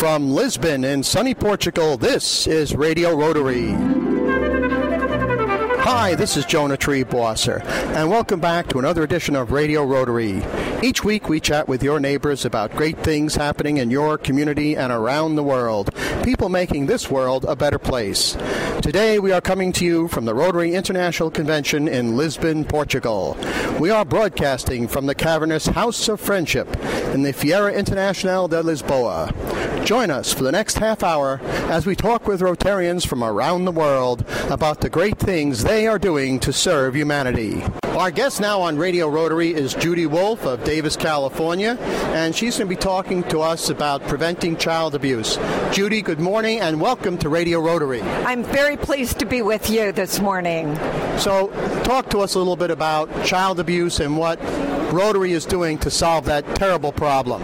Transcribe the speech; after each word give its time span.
From 0.00 0.30
Lisbon 0.30 0.82
in 0.82 1.02
sunny 1.02 1.34
Portugal, 1.34 1.98
this 1.98 2.46
is 2.46 2.74
Radio 2.74 3.14
Rotary. 3.14 4.09
Hi, 5.82 6.14
this 6.14 6.36
is 6.36 6.44
Jonah 6.44 6.76
Triebwasser, 6.76 7.64
and 7.64 8.10
welcome 8.10 8.38
back 8.38 8.68
to 8.68 8.78
another 8.78 9.02
edition 9.02 9.34
of 9.34 9.50
Radio 9.50 9.82
Rotary. 9.82 10.42
Each 10.82 11.02
week 11.02 11.30
we 11.30 11.40
chat 11.40 11.68
with 11.68 11.82
your 11.82 11.98
neighbors 11.98 12.44
about 12.44 12.76
great 12.76 12.98
things 12.98 13.34
happening 13.34 13.78
in 13.78 13.90
your 13.90 14.18
community 14.18 14.76
and 14.76 14.92
around 14.92 15.36
the 15.36 15.42
world, 15.42 15.94
people 16.22 16.50
making 16.50 16.84
this 16.84 17.10
world 17.10 17.46
a 17.48 17.56
better 17.56 17.78
place. 17.78 18.36
Today 18.82 19.18
we 19.18 19.32
are 19.32 19.40
coming 19.40 19.72
to 19.72 19.84
you 19.84 20.08
from 20.08 20.26
the 20.26 20.34
Rotary 20.34 20.74
International 20.74 21.30
Convention 21.30 21.88
in 21.88 22.16
Lisbon, 22.16 22.64
Portugal. 22.64 23.36
We 23.78 23.90
are 23.90 24.04
broadcasting 24.04 24.86
from 24.86 25.06
the 25.06 25.14
cavernous 25.14 25.66
House 25.66 26.08
of 26.08 26.20
Friendship 26.20 26.68
in 27.14 27.22
the 27.22 27.32
Feira 27.32 27.74
Internacional 27.74 28.48
de 28.48 28.62
Lisboa. 28.62 29.34
Join 29.84 30.10
us 30.10 30.32
for 30.32 30.44
the 30.44 30.52
next 30.52 30.78
half 30.78 31.02
hour 31.02 31.40
as 31.42 31.86
we 31.86 31.96
talk 31.96 32.26
with 32.26 32.40
Rotarians 32.40 33.06
from 33.06 33.24
around 33.24 33.64
the 33.64 33.72
world 33.72 34.24
about 34.50 34.80
the 34.80 34.90
great 34.90 35.18
things 35.18 35.64
they 35.70 35.86
are 35.86 36.00
doing 36.00 36.40
to 36.40 36.52
serve 36.52 36.96
humanity. 36.96 37.62
Our 37.84 38.10
guest 38.10 38.40
now 38.40 38.60
on 38.60 38.76
Radio 38.76 39.06
Rotary 39.06 39.54
is 39.54 39.72
Judy 39.72 40.04
Wolf 40.04 40.44
of 40.44 40.64
Davis, 40.64 40.96
California, 40.96 41.76
and 42.12 42.34
she's 42.34 42.58
going 42.58 42.68
to 42.68 42.74
be 42.74 42.80
talking 42.80 43.22
to 43.28 43.38
us 43.38 43.70
about 43.70 44.02
preventing 44.08 44.56
child 44.56 44.96
abuse. 44.96 45.38
Judy, 45.70 46.02
good 46.02 46.18
morning 46.18 46.58
and 46.58 46.80
welcome 46.80 47.16
to 47.18 47.28
Radio 47.28 47.60
Rotary. 47.60 48.02
I'm 48.02 48.42
very 48.42 48.76
pleased 48.76 49.20
to 49.20 49.26
be 49.26 49.42
with 49.42 49.70
you 49.70 49.92
this 49.92 50.18
morning. 50.18 50.74
So, 51.20 51.52
talk 51.84 52.10
to 52.10 52.18
us 52.18 52.34
a 52.34 52.38
little 52.38 52.56
bit 52.56 52.72
about 52.72 53.08
child 53.24 53.60
abuse 53.60 54.00
and 54.00 54.16
what 54.18 54.42
Rotary 54.92 55.30
is 55.30 55.46
doing 55.46 55.78
to 55.78 55.90
solve 55.90 56.24
that 56.24 56.56
terrible 56.56 56.90
problem. 56.90 57.42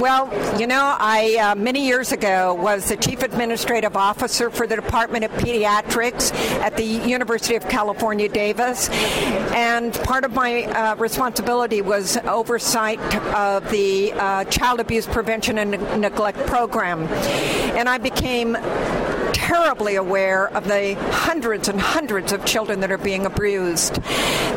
Well, 0.00 0.28
you 0.60 0.66
know, 0.66 0.94
I 0.98 1.36
uh, 1.36 1.54
many 1.54 1.86
years 1.86 2.12
ago 2.12 2.52
was 2.52 2.90
the 2.90 2.96
chief 2.96 3.22
administrative 3.22 3.96
officer 3.96 4.50
for 4.50 4.66
the 4.66 4.76
Department 4.76 5.24
of 5.24 5.30
Pediatrics 5.32 6.34
at 6.60 6.76
the 6.76 6.84
University 6.84 7.54
of 7.54 7.66
California, 7.66 8.28
Davis, 8.28 8.90
and 9.54 9.94
part 9.94 10.24
of 10.24 10.34
my 10.34 10.64
uh, 10.64 10.96
responsibility 10.96 11.80
was 11.80 12.18
oversight 12.18 13.00
of 13.34 13.70
the 13.70 14.12
uh, 14.12 14.44
child 14.44 14.80
abuse 14.80 15.06
prevention 15.06 15.56
and 15.56 15.70
neglect 15.98 16.38
program, 16.46 17.04
and 17.74 17.88
I 17.88 17.96
became 17.96 18.54
terribly 19.36 19.96
aware 19.96 20.48
of 20.56 20.66
the 20.66 20.94
hundreds 21.10 21.68
and 21.68 21.78
hundreds 21.78 22.32
of 22.32 22.42
children 22.46 22.80
that 22.80 22.90
are 22.90 22.96
being 22.96 23.26
abused. 23.26 23.96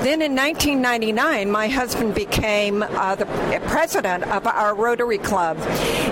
Then 0.05 0.21
in 0.21 0.33
1999, 0.33 1.51
my 1.51 1.67
husband 1.67 2.15
became 2.15 2.81
uh, 2.81 3.15
the 3.15 3.25
president 3.67 4.23
of 4.23 4.47
our 4.47 4.73
Rotary 4.73 5.17
Club, 5.17 5.57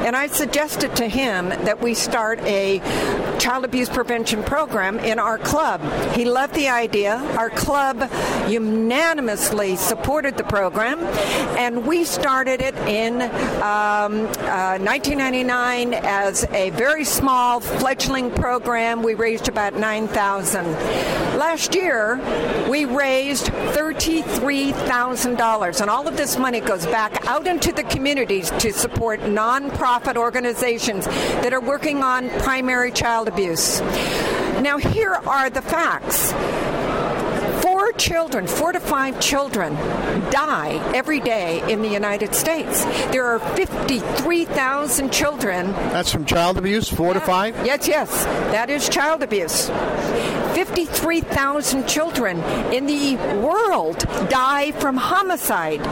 and 0.08 0.16
I 0.16 0.28
suggested 0.28 0.96
to 0.96 1.08
him 1.10 1.50
that 1.50 1.82
we 1.82 1.94
start 1.94 2.40
a 2.44 2.80
child 3.40 3.66
abuse 3.66 3.90
prevention 3.90 4.42
program 4.42 5.00
in 5.00 5.20
our 5.20 5.38
club. 5.38 5.82
He 6.14 6.24
loved 6.24 6.54
the 6.54 6.70
idea. 6.70 7.18
Our 7.38 7.50
club 7.50 8.10
unanimously 8.48 9.76
supported 9.76 10.38
the 10.38 10.46
program, 10.46 11.00
and 11.58 11.86
we 11.86 12.06
started 12.06 12.62
it 12.62 12.74
in 12.88 13.22
um, 13.62 14.28
uh, 14.48 14.80
1999 14.80 15.94
as 15.94 16.46
a 16.52 16.70
very 16.70 17.04
small 17.04 17.60
fledgling 17.60 18.32
program. 18.32 19.04
We 19.04 19.14
raised 19.14 19.50
about 19.50 19.74
9,000. 19.74 20.66
Last 21.38 21.76
year, 21.76 22.16
we 22.70 22.86
raised 22.86 23.48
$33,000, 23.48 25.82
and 25.82 25.90
all 25.90 26.08
of 26.08 26.16
this 26.16 26.38
money 26.38 26.62
goes 26.62 26.86
back 26.86 27.28
out 27.28 27.46
into 27.46 27.74
the 27.74 27.84
communities 27.84 28.52
to 28.52 28.72
support 28.72 29.22
nonprofit 29.98 30.18
organizations 30.18 31.06
that 31.06 31.54
are 31.54 31.62
working 31.62 32.04
on 32.04 32.30
primary 32.42 32.92
child 32.92 33.28
abuse. 33.28 33.82
Now, 34.62 34.78
here 34.78 35.14
are 35.14 35.50
the 35.50 35.62
facts 35.62 36.32
children, 37.98 38.48
four 38.48 38.72
to 38.72 38.80
five 38.80 39.20
children, 39.20 39.74
die 40.32 40.80
every 40.96 41.20
day 41.20 41.62
in 41.72 41.82
the 41.82 41.90
United 41.90 42.34
States. 42.34 42.86
There 43.12 43.26
are 43.26 43.40
53,000 43.40 45.12
children. 45.12 45.72
That's 45.72 46.12
from 46.12 46.26
child 46.26 46.58
abuse, 46.58 46.90
four 46.90 47.14
to 47.14 47.20
five? 47.20 47.56
Yes, 47.66 47.88
yes, 47.88 48.26
that 48.52 48.70
is 48.70 48.88
child 48.90 49.24
abuse. 49.24 49.70
53,000 50.58 51.88
children 51.88 52.40
in 52.74 52.88
the 52.88 53.16
world 53.44 54.00
die 54.30 54.72
from 54.72 54.98
homicide. 54.98 55.86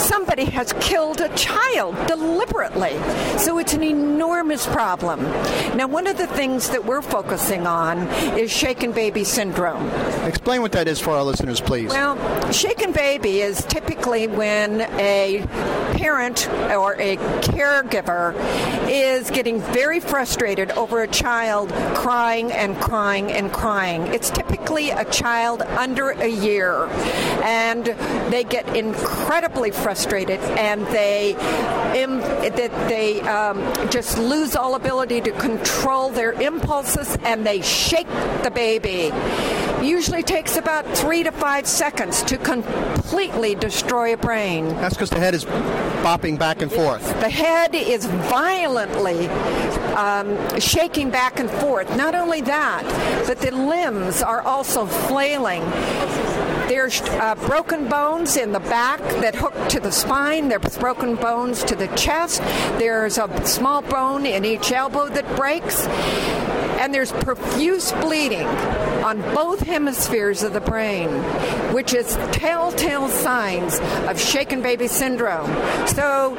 Somebody 0.00 0.46
has 0.46 0.72
killed 0.80 1.20
a 1.20 1.28
child 1.36 1.94
deliberately. 2.08 2.98
So 3.38 3.58
it's 3.58 3.74
an 3.74 3.84
enormous 3.84 4.66
problem. 4.66 5.22
Now, 5.76 5.86
one 5.86 6.08
of 6.08 6.18
the 6.18 6.26
things 6.26 6.70
that 6.70 6.84
we're 6.84 7.02
focusing 7.02 7.66
on 7.66 8.08
is 8.36 8.50
shaken 8.50 8.90
baby 8.90 9.22
syndrome. 9.22 9.88
Explain 10.26 10.62
what 10.62 10.72
that 10.72 10.88
is 10.88 10.98
for 10.98 11.10
our 11.10 11.22
listeners, 11.32 11.62
please. 11.62 11.88
Well, 11.88 12.52
shaken 12.52 12.92
baby 12.92 13.40
is 13.40 13.64
typically 13.64 14.26
when 14.26 14.82
a 15.00 15.42
parent 15.94 16.46
or 16.50 16.94
a 17.00 17.16
caregiver 17.40 18.34
is 18.86 19.30
getting 19.30 19.60
very 19.60 19.98
frustrated 19.98 20.70
over 20.72 21.02
a 21.02 21.08
child 21.08 21.70
crying 21.94 22.52
and 22.52 22.76
crying 22.76 23.32
and 23.32 23.50
crying. 23.50 24.08
It's 24.08 24.28
typically 24.28 24.90
a 24.90 25.06
child 25.06 25.62
under 25.62 26.10
a 26.10 26.28
year, 26.28 26.86
and 27.42 27.86
they 28.30 28.44
get 28.44 28.76
incredibly 28.76 29.70
frustrated 29.70 30.40
and 30.40 30.86
they 30.88 31.32
that 31.92 32.88
they 32.88 33.20
um, 33.22 33.58
just 33.90 34.18
lose 34.18 34.56
all 34.56 34.74
ability 34.74 35.20
to 35.20 35.30
control 35.32 36.10
their 36.10 36.32
impulses 36.32 37.16
and 37.24 37.46
they 37.46 37.60
shake 37.62 38.08
the 38.42 38.50
baby. 38.52 39.10
Usually 39.82 40.22
takes 40.22 40.56
about 40.56 40.86
three 40.96 41.24
to 41.24 41.32
five 41.32 41.66
seconds 41.66 42.22
to 42.24 42.38
completely 42.38 43.56
destroy 43.56 44.14
a 44.14 44.16
brain. 44.16 44.68
That's 44.68 44.94
because 44.94 45.10
the 45.10 45.18
head 45.18 45.34
is 45.34 45.44
bopping 45.44 46.38
back 46.38 46.62
and 46.62 46.70
forth. 46.70 47.04
The 47.20 47.28
head 47.28 47.74
is 47.74 48.06
violently 48.06 49.26
um, 49.96 50.60
shaking 50.60 51.10
back 51.10 51.40
and 51.40 51.50
forth. 51.50 51.96
Not 51.96 52.14
only 52.14 52.42
that, 52.42 52.84
but 53.26 53.40
the 53.40 53.50
limbs 53.50 54.22
are 54.22 54.40
also 54.42 54.86
flailing. 54.86 55.62
There's 56.68 57.00
uh, 57.02 57.34
broken 57.46 57.88
bones 57.88 58.36
in 58.36 58.52
the 58.52 58.60
back 58.60 59.00
that 59.20 59.34
hook 59.34 59.54
to 59.70 59.80
the 59.80 59.90
spine. 59.90 60.48
There's 60.48 60.78
broken 60.78 61.16
bones 61.16 61.64
to 61.64 61.74
the 61.74 61.88
chest. 61.96 62.40
There's 62.78 63.18
a 63.18 63.46
small 63.46 63.82
bone 63.82 64.26
in 64.26 64.44
each 64.44 64.70
elbow 64.70 65.08
that 65.08 65.36
breaks. 65.36 65.86
And 66.78 66.94
there's 66.94 67.12
profuse 67.12 67.92
bleeding 67.92 68.48
on 69.02 69.20
both 69.34 69.60
hemispheres 69.60 70.42
of 70.42 70.52
the 70.52 70.60
brain, 70.60 71.08
which 71.72 71.94
is 71.94 72.16
telltale 72.32 73.08
signs 73.08 73.80
of 74.08 74.20
shaken 74.20 74.62
baby 74.62 74.86
syndrome. 74.86 75.50
So, 75.86 76.36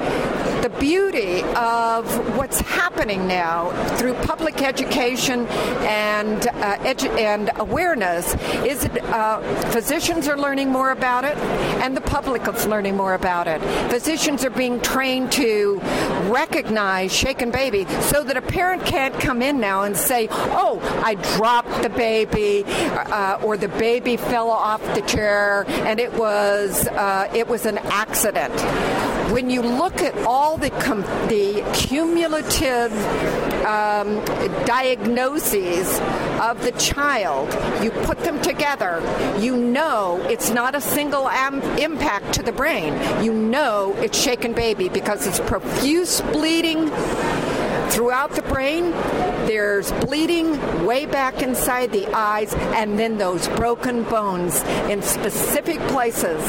the 0.63 0.69
beauty 0.79 1.41
of 1.57 2.37
what's 2.37 2.61
happening 2.61 3.27
now 3.27 3.71
through 3.97 4.13
public 4.13 4.61
education 4.61 5.45
and 5.47 6.47
uh, 6.47 6.77
edu- 6.77 7.13
and 7.19 7.51
awareness 7.57 8.33
is 8.63 8.79
that 8.83 9.03
uh, 9.09 9.41
physicians 9.71 10.29
are 10.29 10.37
learning 10.37 10.69
more 10.69 10.91
about 10.91 11.25
it, 11.25 11.35
and 11.83 11.97
the 11.97 12.01
public 12.01 12.47
is 12.47 12.65
learning 12.65 12.95
more 12.95 13.13
about 13.13 13.45
it. 13.45 13.59
Physicians 13.89 14.45
are 14.45 14.49
being 14.51 14.79
trained 14.79 15.33
to 15.33 15.81
recognize 16.29 17.11
shaken 17.13 17.51
baby, 17.51 17.85
so 17.99 18.23
that 18.23 18.37
a 18.37 18.41
parent 18.41 18.85
can't 18.85 19.13
come 19.19 19.41
in 19.41 19.59
now 19.59 19.81
and 19.81 19.97
say, 19.97 20.29
"Oh, 20.31 20.79
I 21.03 21.15
dropped 21.35 21.83
the 21.83 21.89
baby," 21.89 22.52
uh, 22.61 23.39
or 23.43 23.57
the 23.57 23.69
baby 23.69 24.17
fell 24.17 24.49
off 24.51 24.81
the 24.93 25.01
chair, 25.01 25.65
and 25.87 25.99
it 25.99 26.13
was 26.13 26.87
uh, 26.87 27.27
it 27.33 27.47
was 27.47 27.65
an 27.65 27.79
accident. 27.79 28.53
When 29.31 29.49
you 29.49 29.61
look 29.63 30.01
at 30.01 30.15
all 30.27 30.57
the 30.57 30.69
com- 30.69 31.01
the 31.27 31.63
cumulative 31.73 32.91
um, 33.65 34.23
diagnoses 34.65 35.99
of 36.39 36.61
the 36.61 36.73
child, 36.77 37.47
you 37.83 37.89
put 38.05 38.19
them 38.19 38.39
together, 38.41 39.01
you 39.39 39.55
know 39.57 40.21
it's 40.29 40.49
not 40.51 40.75
a 40.75 40.81
single 40.81 41.27
am- 41.29 41.61
impact 41.79 42.33
to 42.33 42.43
the 42.43 42.51
brain. 42.51 42.93
You 43.23 43.33
know 43.33 43.95
it's 43.97 44.17
shaken 44.19 44.53
baby 44.53 44.89
because 44.89 45.25
it's 45.25 45.39
profuse 45.39 46.21
bleeding 46.33 46.91
throughout 47.93 48.31
the 48.31 48.41
brain. 48.43 48.89
There's 49.45 49.91
bleeding 49.91 50.83
way 50.83 51.05
back 51.05 51.43
inside 51.43 51.91
the 51.91 52.07
eyes, 52.07 52.53
and 52.55 52.97
then 52.97 53.19
those 53.19 53.47
broken 53.49 54.03
bones 54.03 54.61
in 54.89 55.03
specific 55.03 55.79
places 55.89 56.41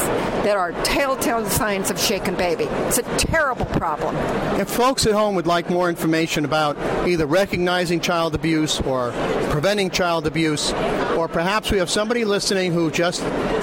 that 0.44 0.56
are 0.56 0.72
telltale 0.84 1.44
signs 1.50 1.90
of 1.90 1.98
shaken 2.00 2.34
baby. 2.34 2.64
It's 2.64 2.98
a 2.98 3.02
terrible 3.18 3.66
problem. 3.66 4.16
If 4.58 4.70
folks 4.70 5.06
at 5.06 5.12
home 5.12 5.34
would 5.34 5.46
like 5.46 5.68
more 5.68 5.90
information 5.90 6.46
about 6.46 6.78
either 7.06 7.26
recognizing 7.26 8.00
child 8.00 8.34
abuse 8.34 8.80
or 8.80 9.12
preventing 9.50 9.90
child 9.90 10.26
abuse, 10.26 10.72
or 11.24 11.28
perhaps 11.28 11.70
we 11.70 11.78
have 11.78 11.88
somebody 11.88 12.22
listening 12.22 12.70
who 12.70 12.90
just 12.90 13.22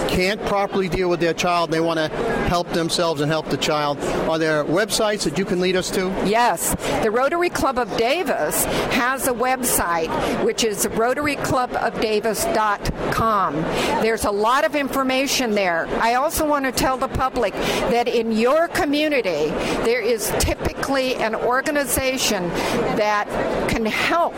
can't 0.10 0.44
properly 0.48 0.90
deal 0.90 1.10
with 1.10 1.20
their 1.20 1.34
child, 1.34 1.70
they 1.70 1.80
want 1.80 2.00
to 2.00 2.08
help 2.50 2.68
themselves 2.70 3.22
and 3.22 3.32
help 3.32 3.48
the 3.50 3.58
child, 3.58 4.00
are 4.28 4.40
there 4.40 4.66
websites 4.66 5.24
that 5.24 5.38
you 5.38 5.46
can 5.46 5.62
lead 5.62 5.76
us 5.76 5.92
to? 5.92 6.08
Yes, 6.26 6.74
the 7.04 7.12
Rotary 7.12 7.50
Club 7.50 7.78
of 7.78 7.96
Davis 7.98 8.66
has 8.96 9.28
a 9.28 9.32
website, 9.32 10.10
which 10.44 10.64
is 10.64 10.88
rotaryclubofdavis.com. 10.88 13.56
There's 14.02 14.26
a 14.26 14.32
lot 14.32 14.66
of 14.66 14.76
information 14.76 15.52
there. 15.52 15.86
I 16.02 16.16
also 16.16 16.48
want 16.48 16.66
to 16.66 16.72
tell 16.72 16.98
the 16.98 17.10
public 17.10 17.54
that 17.54 18.08
in 18.08 18.32
your 18.32 18.70
community, 18.70 19.50
there 19.86 20.02
is 20.02 20.34
typically 20.40 21.14
an 21.16 21.36
organization 21.36 22.50
that 22.98 23.28
can 23.70 23.86
help. 23.86 24.34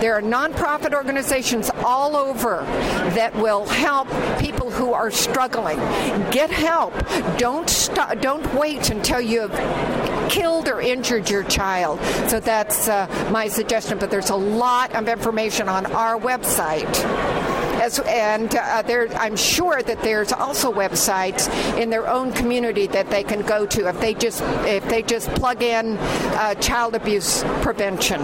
There 0.00 0.14
are 0.14 0.22
nonprofit 0.22 0.94
organizations 0.94 1.70
all 1.84 2.16
over 2.16 2.61
that 3.14 3.34
will 3.36 3.66
help 3.66 4.08
people 4.38 4.70
who 4.70 4.92
are 4.92 5.10
struggling. 5.10 5.78
Get 6.30 6.50
help. 6.50 6.94
Don't 7.38 7.68
st- 7.68 8.20
don't 8.20 8.54
wait 8.54 8.90
until 8.90 9.20
you've 9.20 9.52
killed 10.28 10.68
or 10.68 10.80
injured 10.80 11.28
your 11.28 11.44
child. 11.44 12.00
So 12.28 12.40
that's 12.40 12.88
uh, 12.88 13.06
my 13.30 13.48
suggestion. 13.48 13.98
But 13.98 14.10
there's 14.10 14.30
a 14.30 14.36
lot 14.36 14.94
of 14.94 15.08
information 15.08 15.68
on 15.68 15.86
our 15.86 16.18
website. 16.18 16.88
As, 17.82 17.98
and 18.00 18.54
uh, 18.54 18.82
there, 18.82 19.08
I'm 19.14 19.36
sure 19.36 19.82
that 19.82 20.02
there's 20.02 20.32
also 20.32 20.72
websites 20.72 21.48
in 21.76 21.90
their 21.90 22.08
own 22.08 22.32
community 22.32 22.86
that 22.88 23.10
they 23.10 23.24
can 23.24 23.42
go 23.42 23.66
to 23.66 23.88
if 23.88 24.00
they 24.00 24.14
just 24.14 24.40
if 24.64 24.88
they 24.88 25.02
just 25.02 25.28
plug 25.30 25.62
in 25.62 25.96
uh, 25.98 26.54
child 26.56 26.94
abuse 26.94 27.42
prevention. 27.62 28.20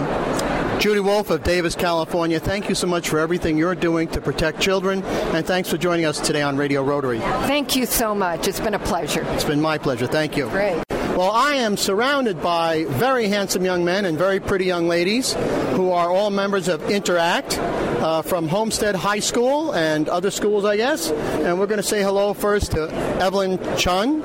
Judy 0.78 1.00
Wolf 1.00 1.30
of 1.30 1.42
Davis, 1.42 1.74
California, 1.74 2.38
thank 2.38 2.68
you 2.68 2.74
so 2.76 2.86
much 2.86 3.08
for 3.08 3.18
everything 3.18 3.58
you're 3.58 3.74
doing 3.74 4.06
to 4.08 4.20
protect 4.20 4.60
children, 4.60 5.02
and 5.02 5.44
thanks 5.44 5.68
for 5.68 5.76
joining 5.76 6.04
us 6.04 6.20
today 6.20 6.40
on 6.40 6.56
Radio 6.56 6.84
Rotary. 6.84 7.18
Thank 7.18 7.74
you 7.74 7.84
so 7.84 8.14
much. 8.14 8.46
It's 8.46 8.60
been 8.60 8.74
a 8.74 8.78
pleasure. 8.78 9.24
It's 9.30 9.42
been 9.42 9.60
my 9.60 9.76
pleasure. 9.76 10.06
Thank 10.06 10.36
you. 10.36 10.48
Great. 10.50 10.80
Well, 10.88 11.32
I 11.32 11.54
am 11.54 11.76
surrounded 11.76 12.40
by 12.40 12.84
very 12.90 13.26
handsome 13.26 13.64
young 13.64 13.84
men 13.84 14.04
and 14.04 14.16
very 14.16 14.38
pretty 14.38 14.66
young 14.66 14.86
ladies 14.86 15.32
who 15.72 15.90
are 15.90 16.10
all 16.12 16.30
members 16.30 16.68
of 16.68 16.88
Interact 16.88 17.58
uh, 17.58 18.22
from 18.22 18.46
Homestead 18.46 18.94
High 18.94 19.18
School 19.18 19.74
and 19.74 20.08
other 20.08 20.30
schools, 20.30 20.64
I 20.64 20.76
guess. 20.76 21.10
And 21.10 21.58
we're 21.58 21.66
going 21.66 21.78
to 21.78 21.86
say 21.86 22.02
hello 22.02 22.34
first 22.34 22.70
to 22.72 22.88
Evelyn 23.20 23.58
Chun. 23.76 24.22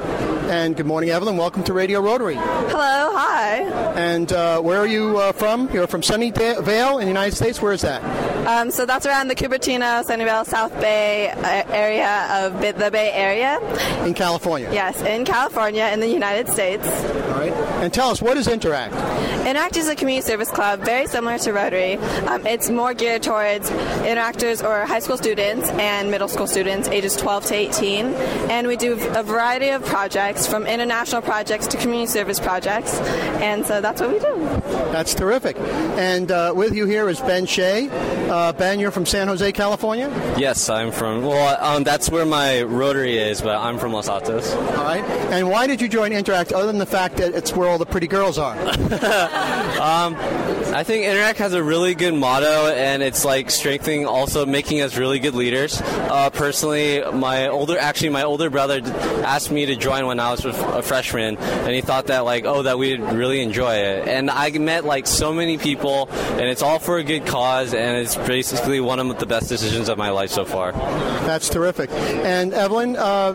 And 0.53 0.75
good 0.75 0.85
morning, 0.85 1.09
Evelyn. 1.09 1.35
Welcome 1.35 1.63
to 1.63 1.73
Radio 1.73 1.99
Rotary. 1.99 2.35
Hello, 2.35 3.09
hi. 3.15 3.63
And 3.95 4.31
uh, 4.31 4.61
where 4.61 4.77
are 4.77 4.85
you 4.85 5.17
uh, 5.17 5.31
from? 5.31 5.67
You're 5.71 5.87
from 5.87 6.01
Sunnyvale 6.01 6.99
in 6.99 7.05
the 7.05 7.07
United 7.07 7.35
States. 7.35 7.59
Where 7.59 7.73
is 7.73 7.81
that? 7.81 8.03
Um, 8.45 8.69
so 8.69 8.85
that's 8.85 9.07
around 9.07 9.29
the 9.29 9.35
Cupertino, 9.35 10.05
Sunnyvale, 10.05 10.45
South 10.45 10.79
Bay 10.79 11.31
uh, 11.31 11.63
area 11.73 12.27
of 12.45 12.61
the 12.61 12.91
Bay 12.91 13.11
Area. 13.13 13.57
In 14.05 14.13
California? 14.13 14.69
Yes, 14.71 15.01
in 15.01 15.25
California, 15.25 15.89
in 15.91 15.99
the 15.99 16.07
United 16.07 16.47
States. 16.49 16.85
All 16.85 17.39
right. 17.39 17.53
And 17.81 17.91
tell 17.91 18.11
us, 18.11 18.21
what 18.21 18.37
is 18.37 18.47
Interact? 18.47 18.93
Interact 19.47 19.75
is 19.75 19.89
a 19.89 19.95
community 19.95 20.25
service 20.25 20.51
club 20.51 20.81
very 20.81 21.07
similar 21.07 21.37
to 21.39 21.51
Rotary. 21.51 21.95
Um, 22.27 22.45
it's 22.45 22.69
more 22.69 22.93
geared 22.93 23.23
towards 23.23 23.69
interactors 23.71 24.63
or 24.63 24.85
high 24.85 24.99
school 24.99 25.17
students 25.17 25.67
and 25.71 26.11
middle 26.11 26.27
school 26.27 26.47
students 26.47 26.87
ages 26.89 27.15
12 27.15 27.45
to 27.47 27.55
18. 27.55 28.05
And 28.51 28.67
we 28.67 28.77
do 28.77 28.93
a 29.15 29.23
variety 29.23 29.69
of 29.69 29.83
projects 29.85 30.42
from 30.47 30.67
international 30.67 31.21
projects 31.21 31.67
to 31.67 31.77
community 31.77 32.07
service 32.07 32.39
projects. 32.39 32.99
And 33.41 33.65
so 33.65 33.81
that's 33.81 34.01
what 34.01 34.11
we 34.11 34.19
do. 34.19 34.35
That's 34.91 35.13
terrific. 35.13 35.57
And 35.57 36.31
uh, 36.31 36.53
with 36.55 36.75
you 36.75 36.85
here 36.85 37.09
is 37.09 37.19
Ben 37.21 37.45
Shea. 37.45 37.89
Uh, 38.29 38.53
ben, 38.53 38.79
you're 38.79 38.91
from 38.91 39.05
San 39.05 39.27
Jose, 39.27 39.51
California? 39.51 40.09
Yes, 40.37 40.69
I'm 40.69 40.91
from, 40.91 41.23
well, 41.23 41.57
um, 41.63 41.83
that's 41.83 42.09
where 42.09 42.25
my 42.25 42.63
Rotary 42.63 43.17
is, 43.17 43.41
but 43.41 43.57
I'm 43.57 43.77
from 43.77 43.93
Los 43.93 44.07
Altos. 44.07 44.53
All 44.53 44.83
right. 44.83 45.03
And 45.31 45.49
why 45.49 45.67
did 45.67 45.81
you 45.81 45.87
join 45.87 46.13
Interact 46.13 46.51
other 46.51 46.67
than 46.67 46.77
the 46.77 46.85
fact 46.85 47.17
that 47.17 47.33
it's 47.33 47.53
where 47.53 47.67
all 47.67 47.77
the 47.77 47.85
pretty 47.85 48.07
girls 48.07 48.37
are? 48.37 48.57
um, 48.59 50.15
I 50.73 50.83
think 50.83 51.05
Interact 51.05 51.39
has 51.39 51.53
a 51.53 51.63
really 51.63 51.93
good 51.93 52.13
motto, 52.13 52.67
and 52.69 53.03
it's 53.03 53.23
like 53.23 53.51
strengthening, 53.51 54.05
also 54.05 54.45
making 54.45 54.81
us 54.81 54.97
really 54.97 55.19
good 55.19 55.35
leaders. 55.35 55.81
Uh, 55.81 56.29
personally, 56.31 57.03
my 57.13 57.47
older, 57.47 57.77
actually, 57.77 58.09
my 58.09 58.23
older 58.23 58.49
brother 58.49 58.81
asked 59.23 59.51
me 59.51 59.65
to 59.67 59.75
join 59.75 60.07
when 60.07 60.19
I 60.23 60.31
was 60.31 60.45
a 60.45 60.81
freshman, 60.81 61.37
and 61.37 61.75
he 61.75 61.81
thought 61.81 62.07
that 62.07 62.19
like, 62.19 62.45
oh, 62.45 62.63
that 62.63 62.77
we'd 62.77 63.01
really 63.01 63.41
enjoy 63.41 63.75
it. 63.75 64.07
And 64.07 64.29
I 64.29 64.49
met 64.51 64.85
like 64.85 65.07
so 65.07 65.33
many 65.33 65.57
people, 65.57 66.09
and 66.11 66.41
it's 66.41 66.61
all 66.61 66.79
for 66.79 66.97
a 66.97 67.03
good 67.03 67.25
cause, 67.25 67.73
and 67.73 67.97
it's 67.97 68.15
basically 68.15 68.79
one 68.79 68.99
of 68.99 69.19
the 69.19 69.25
best 69.25 69.49
decisions 69.49 69.89
of 69.89 69.97
my 69.97 70.09
life 70.09 70.29
so 70.29 70.45
far. 70.45 70.71
That's 70.71 71.49
terrific. 71.49 71.89
And 71.91 72.53
Evelyn, 72.53 72.95
uh, 72.95 73.33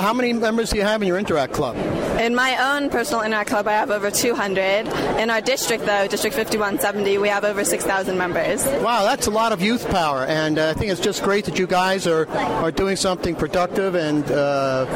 how 0.00 0.12
many 0.12 0.32
members 0.32 0.70
do 0.70 0.76
you 0.76 0.82
have 0.82 1.02
in 1.02 1.08
your 1.08 1.18
Interact 1.18 1.52
club? 1.52 1.76
In 2.20 2.34
my 2.34 2.74
own 2.74 2.90
personal 2.90 3.22
Interact 3.22 3.48
club, 3.48 3.66
I 3.66 3.72
have 3.72 3.90
over 3.90 4.10
200. 4.10 4.86
In 5.18 5.30
our 5.30 5.40
district, 5.40 5.86
though, 5.86 6.06
District 6.06 6.36
5170, 6.36 7.18
we 7.18 7.28
have 7.28 7.44
over 7.44 7.64
6,000 7.64 8.16
members. 8.16 8.64
Wow, 8.66 9.04
that's 9.04 9.26
a 9.26 9.30
lot 9.30 9.52
of 9.52 9.62
youth 9.62 9.88
power, 9.88 10.24
and 10.26 10.58
uh, 10.58 10.70
I 10.70 10.74
think 10.74 10.92
it's 10.92 11.00
just 11.00 11.22
great 11.22 11.44
that 11.46 11.58
you 11.58 11.66
guys 11.66 12.06
are, 12.06 12.28
are 12.28 12.70
doing 12.70 12.96
something 12.96 13.34
productive 13.34 13.94
and 13.94 14.30
uh, 14.30 14.86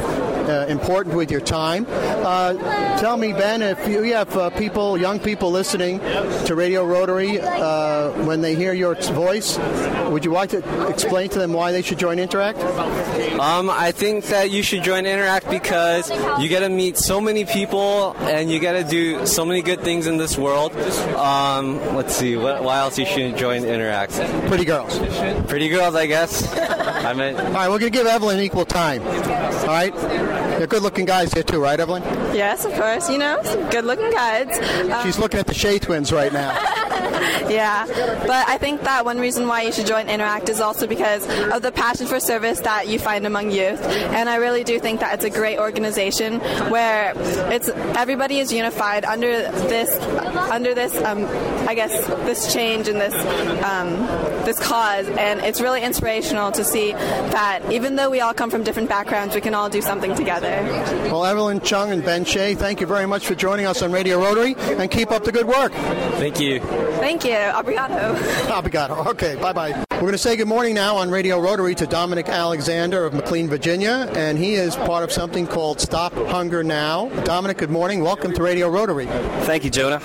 uh, 0.48 0.66
important 0.68 1.16
with 1.16 1.23
your 1.30 1.40
time. 1.40 1.86
Uh, 1.88 2.54
tell 2.98 3.16
me, 3.16 3.32
Ben, 3.32 3.62
if 3.62 3.86
you 3.88 4.02
have 4.14 4.36
uh, 4.36 4.50
people, 4.50 4.98
young 4.98 5.18
people 5.18 5.50
listening 5.50 6.00
to 6.46 6.54
Radio 6.54 6.84
Rotary, 6.84 7.40
uh, 7.40 8.10
when 8.24 8.40
they 8.40 8.54
hear 8.54 8.72
your 8.72 8.94
voice, 8.94 9.58
would 10.08 10.24
you 10.24 10.32
like 10.32 10.50
to 10.50 10.88
explain 10.88 11.28
to 11.30 11.38
them 11.38 11.52
why 11.52 11.72
they 11.72 11.82
should 11.82 11.98
join 11.98 12.18
Interact? 12.18 12.58
Um, 13.40 13.68
I 13.70 13.92
think 13.92 14.26
that 14.26 14.50
you 14.50 14.62
should 14.62 14.82
join 14.82 15.06
Interact 15.06 15.50
because 15.50 16.10
you 16.40 16.48
get 16.48 16.60
to 16.60 16.68
meet 16.68 16.96
so 16.96 17.20
many 17.20 17.44
people 17.44 18.14
and 18.20 18.50
you 18.50 18.58
get 18.58 18.72
to 18.72 18.84
do 18.84 19.26
so 19.26 19.44
many 19.44 19.62
good 19.62 19.80
things 19.80 20.06
in 20.06 20.16
this 20.16 20.38
world. 20.38 20.72
Um, 21.16 21.94
let's 21.94 22.14
see, 22.14 22.36
what, 22.36 22.62
why 22.62 22.78
else 22.78 22.98
you 22.98 23.06
should 23.06 23.36
join 23.36 23.64
Interact? 23.64 24.12
Pretty 24.48 24.64
girls. 24.64 24.98
Pretty 25.46 25.68
girls, 25.68 25.94
I 25.94 26.06
guess. 26.06 26.46
I 27.04 27.12
meant. 27.12 27.38
All 27.38 27.52
right, 27.52 27.68
we're 27.68 27.78
going 27.78 27.92
to 27.92 27.98
give 27.98 28.06
Evelyn 28.06 28.40
equal 28.40 28.64
time. 28.64 29.02
All 29.02 29.66
right? 29.66 29.92
They're 30.58 30.66
good 30.66 30.82
looking 30.82 31.04
guys 31.04 31.32
here, 31.32 31.42
too, 31.42 31.60
right, 31.60 31.78
Evelyn? 31.78 32.02
Yes, 32.34 32.64
of 32.64 32.72
course. 32.74 33.08
You 33.10 33.18
know, 33.18 33.40
some 33.42 33.68
good 33.70 33.84
looking 33.84 34.10
guys. 34.10 34.48
Um, 34.90 35.04
She's 35.04 35.18
looking 35.18 35.40
at 35.40 35.46
the 35.46 35.54
Shea 35.54 35.78
twins 35.78 36.12
right 36.12 36.32
now. 36.32 36.52
yeah, 37.50 37.86
but 38.26 38.48
I 38.48 38.58
think 38.58 38.82
that 38.82 39.04
one 39.04 39.18
reason 39.18 39.46
why 39.48 39.62
you 39.62 39.72
should 39.72 39.86
join 39.86 40.08
Interact 40.08 40.48
is 40.48 40.60
also 40.60 40.86
because 40.86 41.26
of 41.52 41.62
the 41.62 41.72
passion 41.72 42.06
for 42.06 42.20
service 42.20 42.60
that 42.60 42.88
you 42.88 42.98
find 42.98 43.26
among 43.26 43.50
youth. 43.50 43.82
And 43.84 44.28
I 44.28 44.36
really 44.36 44.64
do 44.64 44.78
think 44.78 45.00
that 45.00 45.14
it's 45.14 45.24
a 45.24 45.30
great 45.30 45.58
organization 45.58 46.40
where 46.70 47.12
it's 47.52 47.68
everybody 47.68 48.38
is 48.38 48.52
unified 48.52 49.04
under 49.04 49.42
this 49.68 49.96
under 50.50 50.74
this 50.74 50.96
um, 51.02 51.24
I 51.68 51.74
guess 51.74 52.06
this 52.26 52.52
change 52.52 52.88
and 52.88 53.00
this 53.00 53.14
um, 53.64 53.90
this 54.44 54.58
cause. 54.58 55.06
And 55.08 55.40
it's 55.40 55.60
really 55.60 55.82
inspirational 55.82 56.52
to 56.52 56.64
see 56.64 56.92
that 56.92 57.60
even 57.70 57.96
though 57.96 58.10
we 58.10 58.20
all 58.20 58.34
come 58.34 58.50
from 58.50 58.62
different 58.62 58.88
backgrounds, 58.88 59.34
we 59.34 59.40
can 59.40 59.54
all 59.54 59.68
do 59.68 59.80
something 59.80 60.14
together. 60.14 60.62
Well, 61.10 61.24
Evelyn 61.24 61.60
Chung 61.60 61.90
and 61.92 62.04
Ben 62.04 62.24
Shea, 62.24 62.54
thank 62.54 62.80
you 62.80 62.86
very 62.86 63.06
much 63.06 63.26
for 63.26 63.34
joining 63.34 63.66
us 63.66 63.82
on 63.82 63.92
Radio 63.92 64.20
Rotary, 64.20 64.54
and 64.58 64.90
keep 64.90 65.10
up 65.10 65.24
the 65.24 65.32
good 65.32 65.46
work. 65.46 65.72
Thank 65.72 66.40
you. 66.40 66.60
Thank 66.60 67.13
you. 67.22 67.36
Obrigado. 67.54 68.16
Obrigado. 68.58 68.94
Okay, 69.10 69.36
bye 69.36 69.52
bye. 69.52 69.84
We're 70.04 70.10
going 70.10 70.18
to 70.18 70.22
say 70.22 70.36
good 70.36 70.48
morning 70.48 70.74
now 70.74 70.96
on 70.98 71.10
Radio 71.10 71.40
Rotary 71.40 71.74
to 71.76 71.86
Dominic 71.86 72.28
Alexander 72.28 73.06
of 73.06 73.14
McLean, 73.14 73.48
Virginia, 73.48 74.06
and 74.14 74.36
he 74.36 74.52
is 74.52 74.76
part 74.76 75.02
of 75.02 75.10
something 75.10 75.46
called 75.46 75.80
Stop 75.80 76.12
Hunger 76.12 76.62
Now. 76.62 77.08
Dominic, 77.24 77.56
good 77.56 77.70
morning. 77.70 78.02
Welcome 78.02 78.34
to 78.34 78.42
Radio 78.42 78.68
Rotary. 78.68 79.06
Thank 79.46 79.64
you, 79.64 79.70
Jonah. 79.70 80.02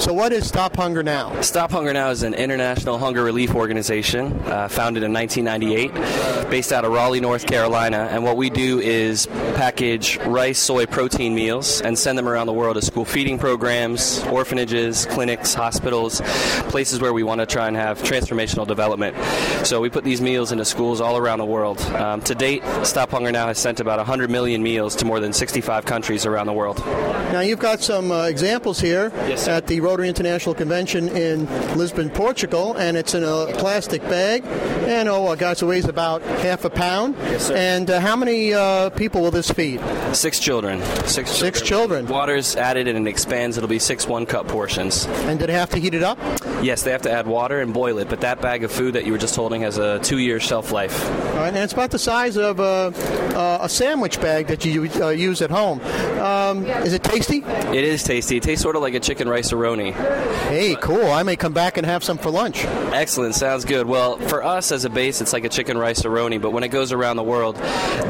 So, 0.00 0.14
what 0.14 0.32
is 0.32 0.48
Stop 0.48 0.74
Hunger 0.74 1.02
Now? 1.02 1.38
Stop 1.42 1.70
Hunger 1.70 1.92
Now 1.92 2.08
is 2.08 2.22
an 2.22 2.32
international 2.32 2.96
hunger 2.96 3.22
relief 3.22 3.54
organization 3.54 4.32
uh, 4.46 4.68
founded 4.68 5.02
in 5.02 5.12
1998, 5.12 6.50
based 6.50 6.72
out 6.72 6.86
of 6.86 6.92
Raleigh, 6.92 7.20
North 7.20 7.46
Carolina. 7.46 8.08
And 8.10 8.24
what 8.24 8.38
we 8.38 8.48
do 8.48 8.80
is 8.80 9.26
package 9.54 10.16
rice, 10.20 10.60
soy, 10.60 10.86
protein 10.86 11.34
meals 11.34 11.82
and 11.82 11.98
send 11.98 12.16
them 12.16 12.26
around 12.26 12.46
the 12.46 12.54
world 12.54 12.76
to 12.76 12.82
school 12.82 13.04
feeding 13.04 13.38
programs, 13.38 14.22
orphanages, 14.24 15.04
clinics, 15.04 15.52
hospitals, 15.52 16.22
places 16.70 17.00
where 17.00 17.12
we 17.12 17.22
want 17.22 17.40
to 17.42 17.46
try 17.46 17.68
and 17.68 17.76
have 17.76 18.00
transformational 18.02 18.66
development. 18.66 19.14
So 19.64 19.80
we 19.80 19.90
put 19.90 20.04
these 20.04 20.20
meals 20.20 20.52
into 20.52 20.64
schools 20.64 21.00
all 21.00 21.16
around 21.16 21.38
the 21.38 21.44
world. 21.44 21.80
Um, 21.80 22.20
to 22.22 22.34
date, 22.34 22.62
Stop 22.82 23.10
Hunger 23.10 23.32
Now 23.32 23.46
has 23.46 23.58
sent 23.58 23.80
about 23.80 23.98
100 23.98 24.30
million 24.30 24.62
meals 24.62 24.96
to 24.96 25.04
more 25.04 25.20
than 25.20 25.32
65 25.32 25.84
countries 25.84 26.26
around 26.26 26.46
the 26.46 26.52
world. 26.52 26.78
Now, 27.32 27.40
you've 27.40 27.58
got 27.58 27.80
some 27.80 28.10
uh, 28.10 28.24
examples 28.24 28.80
here 28.80 29.10
yes, 29.28 29.48
at 29.48 29.66
the 29.66 29.80
Rotary 29.80 30.08
International 30.08 30.54
Convention 30.54 31.08
in 31.08 31.46
Lisbon, 31.76 32.10
Portugal, 32.10 32.74
and 32.76 32.96
it's 32.96 33.14
in 33.14 33.24
a 33.24 33.46
plastic 33.58 34.02
bag. 34.02 34.44
And, 34.44 35.08
oh, 35.08 35.34
guys, 35.36 35.62
it 35.62 35.66
weighs 35.66 35.86
about 35.86 36.22
half 36.22 36.64
a 36.64 36.70
pound. 36.70 37.14
Yes, 37.18 37.46
sir. 37.46 37.56
And 37.56 37.90
uh, 37.90 38.00
how 38.00 38.16
many 38.16 38.52
uh, 38.52 38.90
people 38.90 39.22
will 39.22 39.30
this 39.30 39.50
feed? 39.50 39.80
Six 40.12 40.38
children. 40.38 40.82
Six, 41.06 41.30
Six 41.30 41.62
children. 41.62 42.06
Water's 42.06 42.56
added 42.56 42.88
and 42.88 43.06
it 43.06 43.10
expands. 43.10 43.56
It'll 43.56 43.68
be 43.68 43.78
six 43.78 44.06
one 44.06 44.26
cup 44.26 44.48
portions. 44.48 45.06
And 45.06 45.38
did 45.38 45.50
it 45.50 45.54
have 45.54 45.70
to 45.70 45.78
heat 45.78 45.94
it 45.94 46.02
up? 46.02 46.18
Yes, 46.62 46.82
they 46.82 46.92
have 46.92 47.02
to 47.02 47.10
add 47.10 47.26
water 47.26 47.60
and 47.60 47.74
boil 47.74 47.98
it, 47.98 48.08
but 48.08 48.20
that 48.20 48.40
bag 48.40 48.62
of 48.62 48.70
food 48.70 48.94
that 48.94 49.04
you 49.04 49.12
were 49.12 49.18
just 49.18 49.34
holding 49.34 49.62
has 49.62 49.78
a 49.78 49.98
two-year 49.98 50.38
shelf 50.38 50.70
life. 50.70 51.08
Right, 51.34 51.48
and 51.48 51.56
it's 51.56 51.72
about 51.72 51.90
the 51.90 51.98
size 51.98 52.36
of 52.36 52.60
a, 52.60 52.92
uh, 53.36 53.58
a 53.62 53.68
sandwich 53.68 54.20
bag 54.20 54.46
that 54.46 54.64
you 54.64 54.88
uh, 55.00 55.08
use 55.08 55.42
at 55.42 55.50
home. 55.50 55.80
Um, 56.20 56.64
is 56.66 56.92
it 56.92 57.02
tasty? 57.02 57.38
It 57.38 57.84
is 57.84 58.04
tasty. 58.04 58.36
It 58.36 58.44
tastes 58.44 58.62
sort 58.62 58.76
of 58.76 58.82
like 58.82 58.94
a 58.94 59.00
chicken 59.00 59.28
Rice-A-Roni. 59.28 59.92
Hey, 60.48 60.76
cool. 60.80 61.06
I 61.06 61.24
may 61.24 61.34
come 61.34 61.52
back 61.52 61.78
and 61.78 61.86
have 61.86 62.04
some 62.04 62.18
for 62.18 62.30
lunch. 62.30 62.64
Excellent. 62.64 63.34
Sounds 63.34 63.64
good. 63.64 63.86
Well, 63.86 64.18
for 64.18 64.44
us 64.44 64.70
as 64.70 64.84
a 64.84 64.90
base, 64.90 65.20
it's 65.20 65.32
like 65.32 65.44
a 65.44 65.48
chicken 65.48 65.76
Rice-A-Roni, 65.78 66.40
but 66.40 66.52
when 66.52 66.62
it 66.62 66.68
goes 66.68 66.92
around 66.92 67.16
the 67.16 67.22
world, 67.24 67.56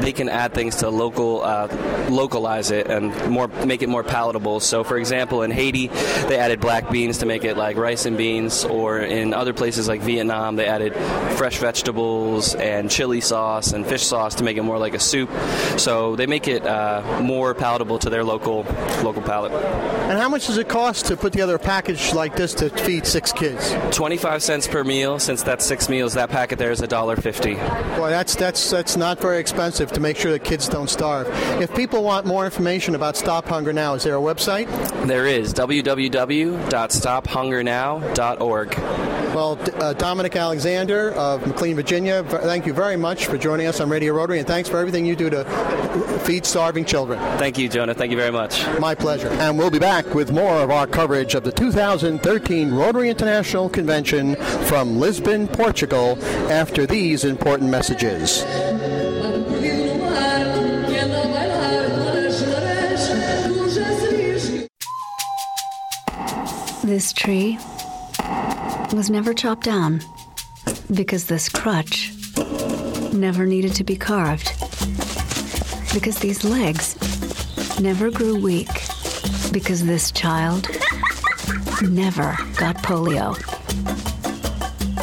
they 0.01 0.11
can 0.11 0.29
add 0.29 0.53
things 0.53 0.75
to 0.77 0.89
local, 0.89 1.41
uh, 1.41 1.67
localize 2.09 2.69
it 2.69 2.87
and 2.87 3.15
more 3.31 3.47
make 3.65 3.81
it 3.81 3.89
more 3.89 4.03
palatable. 4.03 4.59
So, 4.59 4.83
for 4.83 4.97
example, 4.97 5.41
in 5.41 5.51
Haiti, 5.51 5.87
they 6.27 6.37
added 6.37 6.59
black 6.59 6.91
beans 6.91 7.19
to 7.19 7.25
make 7.25 7.45
it 7.45 7.57
like 7.57 7.77
rice 7.77 8.05
and 8.05 8.17
beans, 8.17 8.42
or 8.65 8.99
in 8.99 9.33
other 9.33 9.53
places 9.53 9.87
like 9.87 10.01
Vietnam, 10.01 10.55
they 10.55 10.65
added 10.65 10.93
fresh 11.37 11.57
vegetables 11.57 12.55
and 12.55 12.89
chili 12.89 13.21
sauce 13.21 13.73
and 13.73 13.85
fish 13.85 14.03
sauce 14.03 14.35
to 14.35 14.43
make 14.43 14.57
it 14.57 14.63
more 14.63 14.77
like 14.77 14.93
a 14.93 14.99
soup. 14.99 15.29
So 15.77 16.15
they 16.15 16.25
make 16.25 16.47
it 16.47 16.65
uh, 16.65 17.21
more 17.21 17.53
palatable 17.53 17.99
to 17.99 18.09
their 18.09 18.23
local 18.23 18.63
local 19.03 19.21
palate. 19.21 19.51
And 19.53 20.19
how 20.19 20.29
much 20.29 20.47
does 20.47 20.57
it 20.57 20.67
cost 20.67 21.05
to 21.07 21.17
put 21.17 21.31
together 21.31 21.55
a 21.55 21.59
package 21.59 22.13
like 22.13 22.35
this 22.35 22.53
to 22.55 22.69
feed 22.69 23.05
six 23.05 23.31
kids? 23.31 23.73
25 23.91 24.43
cents 24.43 24.67
per 24.67 24.83
meal. 24.83 25.19
Since 25.19 25.43
that's 25.43 25.65
six 25.65 25.89
meals, 25.89 26.13
that 26.13 26.29
packet 26.29 26.59
there 26.59 26.71
is 26.71 26.81
a 26.81 26.87
dollar 26.87 27.15
fifty. 27.15 27.55
Boy, 27.55 28.09
that's 28.09 28.35
that's 28.35 28.69
that's 28.69 28.97
not 28.97 29.19
very 29.19 29.39
expensive 29.39 29.91
to 29.91 29.99
make 29.99 30.17
sure 30.17 30.31
that 30.31 30.43
kids 30.43 30.67
don't 30.67 30.89
starve. 30.89 31.27
If 31.61 31.73
people 31.75 32.03
want 32.03 32.25
more 32.25 32.45
information 32.45 32.95
about 32.95 33.15
Stop 33.15 33.47
Hunger 33.47 33.73
Now, 33.73 33.93
is 33.93 34.03
there 34.03 34.15
a 34.15 34.21
website? 34.21 34.67
There 35.07 35.25
is 35.25 35.53
Well, 39.33 39.59
uh, 39.75 39.93
Dominic 39.93 40.35
Alexander 40.35 41.11
of 41.13 41.45
McLean, 41.47 41.75
Virginia, 41.75 42.23
thank 42.23 42.65
you 42.65 42.73
very 42.73 42.95
much 42.95 43.25
for 43.25 43.37
joining 43.37 43.67
us 43.67 43.79
on 43.79 43.89
Radio 43.89 44.13
Rotary, 44.13 44.39
and 44.39 44.47
thanks 44.47 44.69
for 44.69 44.77
everything 44.77 45.05
you 45.05 45.15
do 45.15 45.29
to 45.29 45.43
feed 46.23 46.45
starving 46.45 46.85
children. 46.85 47.19
Thank 47.37 47.57
you, 47.57 47.67
Jonah. 47.67 47.93
Thank 47.93 48.11
you 48.11 48.17
very 48.17 48.31
much. 48.31 48.65
My 48.79 48.95
pleasure. 48.95 49.29
And 49.29 49.57
we'll 49.57 49.71
be 49.71 49.79
back 49.79 50.13
with 50.13 50.31
more 50.31 50.61
of 50.61 50.71
our 50.71 50.87
coverage 50.87 51.35
of 51.35 51.43
the 51.43 51.51
2013 51.51 52.73
Rotary 52.73 53.09
International 53.09 53.69
Convention 53.69 54.35
from 54.65 54.99
Lisbon, 54.99 55.47
Portugal, 55.47 56.17
after 56.51 56.85
these 56.85 57.25
important 57.25 57.69
messages. 57.69 58.43
This 66.83 67.13
tree 67.13 67.57
was 68.93 69.09
never 69.09 69.33
chopped 69.33 69.63
down 69.63 70.01
because 70.93 71.25
this 71.25 71.49
crutch 71.49 72.11
never 73.11 73.45
needed 73.45 73.73
to 73.73 73.83
be 73.83 73.95
carved. 73.95 74.51
Because 75.93 76.19
these 76.19 76.43
legs 76.43 76.95
never 77.79 78.11
grew 78.11 78.39
weak. 78.39 78.69
Because 79.51 79.85
this 79.85 80.11
child 80.11 80.69
never 81.81 82.37
got 82.55 82.77
polio. 82.77 83.33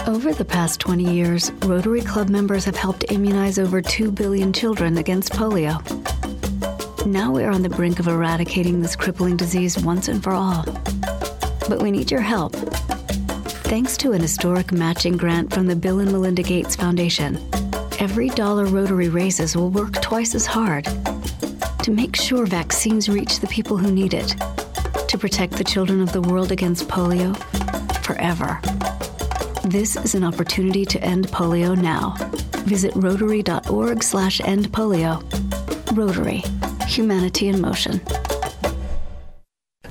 Over 0.06 0.32
the 0.34 0.44
past 0.44 0.80
20 0.80 1.12
years, 1.12 1.50
Rotary 1.64 2.00
Club 2.00 2.28
members 2.28 2.64
have 2.64 2.76
helped 2.76 3.10
immunize 3.10 3.58
over 3.58 3.82
2 3.82 4.12
billion 4.12 4.52
children 4.52 4.98
against 4.98 5.32
polio. 5.32 5.80
Now 7.06 7.32
we're 7.32 7.50
on 7.50 7.62
the 7.62 7.68
brink 7.68 7.98
of 7.98 8.06
eradicating 8.06 8.82
this 8.82 8.94
crippling 8.94 9.36
disease 9.36 9.78
once 9.78 10.06
and 10.08 10.22
for 10.22 10.32
all. 10.32 10.64
But 11.68 11.82
we 11.82 11.90
need 11.90 12.10
your 12.10 12.20
help. 12.20 12.54
Thanks 13.70 13.96
to 13.98 14.10
an 14.10 14.20
historic 14.20 14.72
matching 14.72 15.16
grant 15.16 15.54
from 15.54 15.68
the 15.68 15.76
Bill 15.76 16.00
and 16.00 16.10
Melinda 16.10 16.42
Gates 16.42 16.74
Foundation, 16.74 17.38
every 18.00 18.28
dollar 18.30 18.66
Rotary 18.66 19.08
raises 19.08 19.54
will 19.54 19.70
work 19.70 19.92
twice 20.02 20.34
as 20.34 20.44
hard 20.44 20.86
to 21.84 21.92
make 21.92 22.16
sure 22.16 22.46
vaccines 22.46 23.08
reach 23.08 23.38
the 23.38 23.46
people 23.46 23.76
who 23.76 23.92
need 23.92 24.12
it, 24.12 24.34
to 25.06 25.16
protect 25.16 25.52
the 25.52 25.62
children 25.62 26.00
of 26.00 26.10
the 26.10 26.20
world 26.20 26.50
against 26.50 26.88
polio 26.88 27.36
forever. 28.04 28.60
This 29.62 29.94
is 29.94 30.16
an 30.16 30.24
opportunity 30.24 30.84
to 30.86 31.00
end 31.04 31.28
polio 31.28 31.80
now. 31.80 32.16
Visit 32.64 32.92
rotary.org 32.96 34.02
slash 34.02 34.40
end 34.40 34.72
polio. 34.72 35.22
Rotary. 35.96 36.42
Humanity 36.88 37.46
in 37.46 37.60
motion. 37.60 38.00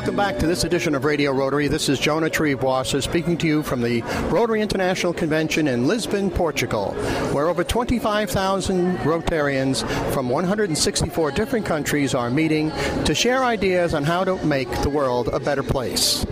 Welcome 0.00 0.16
back 0.16 0.38
to 0.38 0.46
this 0.46 0.64
edition 0.64 0.94
of 0.94 1.04
Radio 1.04 1.30
Rotary. 1.30 1.68
This 1.68 1.90
is 1.90 1.98
Jonah 1.98 2.30
Triebwasser 2.30 3.02
speaking 3.02 3.36
to 3.36 3.46
you 3.46 3.62
from 3.62 3.82
the 3.82 4.00
Rotary 4.30 4.62
International 4.62 5.12
Convention 5.12 5.68
in 5.68 5.86
Lisbon, 5.86 6.30
Portugal, 6.30 6.94
where 7.34 7.48
over 7.48 7.62
25,000 7.62 8.96
Rotarians 9.00 9.86
from 10.14 10.30
164 10.30 11.32
different 11.32 11.66
countries 11.66 12.14
are 12.14 12.30
meeting 12.30 12.70
to 13.04 13.14
share 13.14 13.44
ideas 13.44 13.92
on 13.92 14.02
how 14.02 14.24
to 14.24 14.42
make 14.42 14.70
the 14.80 14.88
world 14.88 15.28
a 15.34 15.38
better 15.38 15.62
place. 15.62 16.24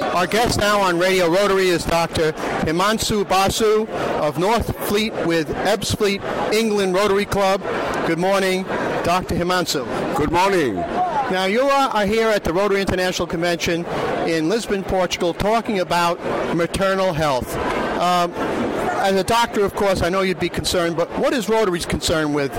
Our 0.00 0.26
guest 0.26 0.58
now 0.58 0.80
on 0.80 0.98
Radio 0.98 1.28
Rotary 1.28 1.68
is 1.68 1.84
Dr. 1.84 2.32
Himansu 2.62 3.28
Basu 3.28 3.86
of 4.22 4.38
North 4.38 4.74
Fleet 4.88 5.12
with 5.26 5.48
Ebbsfleet 5.48 6.22
England 6.54 6.94
Rotary 6.94 7.26
Club. 7.26 7.60
Good 8.06 8.18
morning, 8.18 8.62
Dr. 9.04 9.34
Himansu. 9.34 9.84
Good 10.16 10.32
morning. 10.32 10.82
Now, 11.30 11.44
you 11.44 11.60
are 11.60 12.06
here 12.06 12.28
at 12.28 12.42
the 12.42 12.54
Rotary 12.54 12.80
International 12.80 13.28
Convention 13.28 13.84
in 14.26 14.48
Lisbon, 14.48 14.82
Portugal, 14.82 15.34
talking 15.34 15.80
about 15.80 16.18
maternal 16.56 17.12
health. 17.12 17.54
Um, 17.98 18.32
as 18.32 19.14
a 19.14 19.22
doctor, 19.22 19.62
of 19.62 19.74
course, 19.74 20.00
I 20.00 20.08
know 20.08 20.22
you'd 20.22 20.40
be 20.40 20.48
concerned, 20.48 20.96
but 20.96 21.10
what 21.18 21.34
is 21.34 21.48
Rotary's 21.50 21.84
concern 21.84 22.32
with 22.32 22.50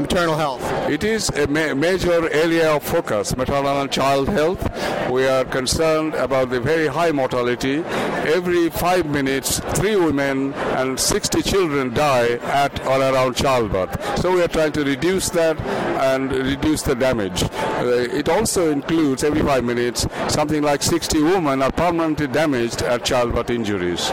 maternal 0.00 0.36
health? 0.36 0.62
It 0.88 1.02
is 1.02 1.30
a 1.30 1.48
ma- 1.48 1.74
major 1.74 2.28
area 2.32 2.70
of 2.70 2.84
focus, 2.84 3.36
maternal 3.36 3.80
and 3.80 3.90
child 3.90 4.28
health. 4.28 4.62
We 5.10 5.26
are 5.26 5.44
concerned 5.44 6.14
about 6.14 6.50
the 6.50 6.60
very 6.60 6.86
high 6.86 7.12
mortality. 7.12 7.84
Every 8.24 8.70
five 8.70 9.06
minutes, 9.06 9.60
three 9.74 9.96
women 9.96 10.54
and 10.54 10.98
60 10.98 11.42
children 11.42 11.92
die 11.92 12.36
at 12.44 12.84
or 12.86 13.00
around 13.00 13.36
childbirth. 13.36 14.18
So 14.18 14.32
we 14.34 14.42
are 14.42 14.48
trying 14.48 14.72
to 14.72 14.84
reduce 14.84 15.28
that 15.30 15.60
and 15.60 16.32
reduce 16.32 16.82
the 16.82 16.94
damage. 16.94 17.42
Uh, 17.42 18.08
it 18.10 18.28
also 18.28 18.70
includes 18.70 19.24
every 19.24 19.42
five 19.42 19.64
minutes 19.64 20.06
something 20.28 20.62
like 20.62 20.82
60 20.82 21.22
women 21.22 21.62
are 21.62 21.72
permanently 21.72 22.26
damaged 22.26 22.82
at 22.82 23.04
childbirth 23.04 23.50
injuries. 23.50 24.10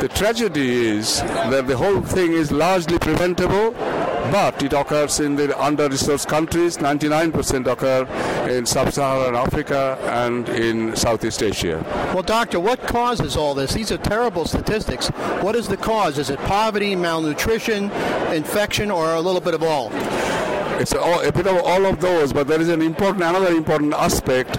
The 0.00 0.10
tragedy 0.14 0.86
is 0.88 1.20
that 1.20 1.66
the 1.66 1.76
whole 1.76 2.02
thing 2.02 2.32
is 2.32 2.52
largely 2.52 2.98
preventable 2.98 3.74
but 4.30 4.62
it 4.62 4.72
occurs 4.72 5.20
in 5.20 5.36
the 5.36 5.58
under-resourced 5.60 6.26
countries. 6.26 6.78
99% 6.78 7.66
occur 7.66 8.04
in 8.48 8.66
sub-Saharan 8.66 9.34
Africa 9.34 9.98
and 10.02 10.48
in 10.48 10.94
Southeast 10.96 11.42
Asia. 11.42 11.84
Well, 12.12 12.22
doctor, 12.22 12.60
what 12.60 12.80
causes 12.80 13.36
all 13.36 13.54
this? 13.54 13.74
These 13.74 13.92
are 13.92 13.98
terrible 13.98 14.44
statistics. 14.44 15.08
What 15.42 15.56
is 15.56 15.68
the 15.68 15.76
cause? 15.76 16.18
Is 16.18 16.30
it 16.30 16.38
poverty, 16.40 16.96
malnutrition, 16.96 17.90
infection, 18.32 18.90
or 18.90 19.14
a 19.14 19.20
little 19.20 19.40
bit 19.40 19.54
of 19.54 19.62
all? 19.62 19.90
It's 20.80 20.92
a, 20.92 20.98
a 20.98 21.32
bit 21.32 21.46
of 21.46 21.56
all 21.64 21.86
of 21.86 22.00
those, 22.00 22.32
but 22.32 22.46
there 22.46 22.60
is 22.60 22.68
an 22.68 22.82
important, 22.82 23.24
another 23.24 23.54
important 23.54 23.94
aspect 23.94 24.58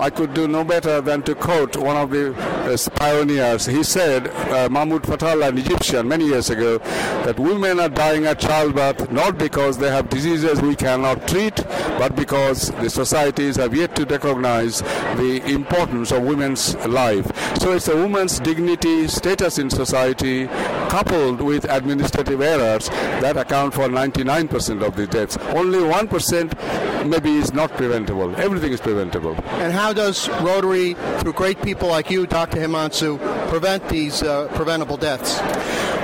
I 0.00 0.10
could 0.10 0.34
do 0.34 0.46
no 0.46 0.62
better 0.62 1.00
than 1.00 1.22
to 1.22 1.34
quote 1.34 1.76
one 1.76 1.96
of 1.96 2.10
the 2.10 2.32
uh, 2.66 2.76
pioneers. 2.96 3.66
He 3.66 3.82
said, 3.82 4.28
uh, 4.28 4.68
Mahmoud 4.68 5.02
Fathallah, 5.02 5.48
an 5.48 5.58
Egyptian, 5.58 6.08
many 6.08 6.26
years 6.26 6.50
ago, 6.50 6.78
that 7.24 7.38
women 7.38 7.80
are 7.80 7.88
dying 7.88 8.26
at 8.26 8.38
childbirth 8.40 9.10
not 9.10 9.38
because 9.38 9.78
they 9.78 9.90
have 9.90 10.08
diseases 10.08 10.60
we 10.60 10.74
cannot 10.74 11.26
treat, 11.28 11.56
but 11.98 12.16
because 12.16 12.70
the 12.72 12.90
societies 12.90 13.56
have 13.56 13.74
yet 13.74 13.94
to 13.96 14.04
recognize 14.04 14.82
the 15.16 15.42
importance 15.46 16.12
of 16.12 16.22
women's 16.22 16.74
life. 16.86 17.26
So 17.58 17.72
it's 17.72 17.88
a 17.88 17.96
woman's 17.96 18.38
dignity, 18.40 19.08
status 19.08 19.58
in 19.58 19.70
society, 19.70 20.46
coupled 20.88 21.40
with 21.40 21.64
administrative 21.64 22.40
errors 22.40 22.88
that 22.88 23.36
account 23.36 23.74
for 23.74 23.88
99% 23.88 24.86
of 24.86 24.96
the 24.96 25.06
deaths. 25.06 25.36
Only 25.54 25.78
1% 25.78 27.06
maybe 27.06 27.36
is 27.36 27.52
not 27.52 27.70
preventable. 27.72 28.34
Everything 28.36 28.72
is 28.72 28.80
preventable. 28.80 29.34
And 29.62 29.72
how 29.72 29.92
does 29.92 30.28
Rotary, 30.40 30.94
through 31.18 31.34
great 31.34 31.60
people 31.62 31.88
like 31.88 32.10
you, 32.10 32.26
Dr. 32.26 32.55
Himansu, 32.58 33.18
prevent 33.48 33.88
these 33.88 34.22
uh, 34.22 34.48
preventable 34.54 34.96
deaths? 34.96 35.38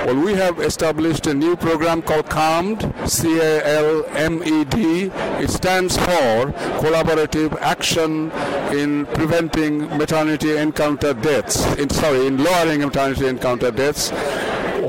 Well, 0.05 0.23
we 0.23 0.33
have 0.33 0.59
established 0.59 1.27
a 1.27 1.33
new 1.33 1.55
program 1.55 2.01
called 2.01 2.29
CALMED, 2.29 3.09
C-A-L-M-E-D. 3.09 5.11
It 5.41 5.49
stands 5.49 5.97
for 5.97 6.53
Collaborative 6.83 7.55
Action 7.61 8.31
in 8.71 9.05
Preventing 9.07 9.87
Maternity 9.97 10.57
Encounter 10.57 11.13
Deaths. 11.13 11.65
In, 11.77 11.89
sorry, 11.89 12.27
in 12.27 12.43
lowering 12.43 12.81
maternity 12.81 13.27
encounter 13.27 13.71
deaths 13.71 14.11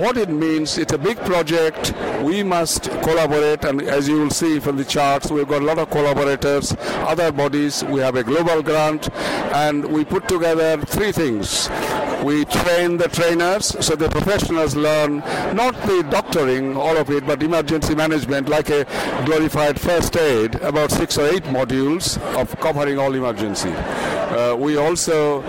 what 0.04 0.18
it 0.18 0.28
means, 0.28 0.76
it's 0.76 0.92
a 0.92 0.98
big 0.98 1.16
project. 1.20 1.94
We 2.20 2.42
must 2.42 2.90
collaborate, 3.06 3.64
and 3.64 3.80
as 3.80 4.06
you 4.06 4.20
will 4.20 4.28
see 4.28 4.60
from 4.60 4.76
the 4.76 4.84
charts, 4.84 5.30
we've 5.30 5.48
got 5.48 5.62
a 5.62 5.64
lot 5.64 5.78
of 5.78 5.88
collaborators, 5.88 6.76
other 7.12 7.32
bodies. 7.32 7.82
We 7.84 8.00
have 8.00 8.14
a 8.14 8.22
global 8.22 8.62
grant, 8.62 9.08
and 9.64 9.82
we 9.86 10.04
put 10.04 10.28
together 10.28 10.76
three 10.82 11.10
things. 11.10 11.70
We 12.22 12.44
train 12.44 12.98
the 12.98 13.08
trainers 13.08 13.66
so 13.84 13.96
the 13.96 14.10
professionals 14.10 14.76
learn 14.76 15.18
not 15.54 15.74
the 15.86 16.06
doctoring, 16.10 16.76
all 16.76 16.98
of 16.98 17.08
it, 17.10 17.26
but 17.26 17.42
emergency 17.42 17.94
management 17.94 18.50
like 18.50 18.68
a 18.68 18.84
glorified 19.24 19.80
first 19.80 20.16
aid, 20.18 20.56
about 20.56 20.90
six 20.90 21.16
or 21.16 21.26
eight 21.28 21.44
modules 21.44 22.18
of 22.38 22.54
covering 22.60 22.98
all 22.98 23.14
emergency. 23.14 23.70
Uh, 23.70 24.54
we 24.54 24.76
also 24.76 25.42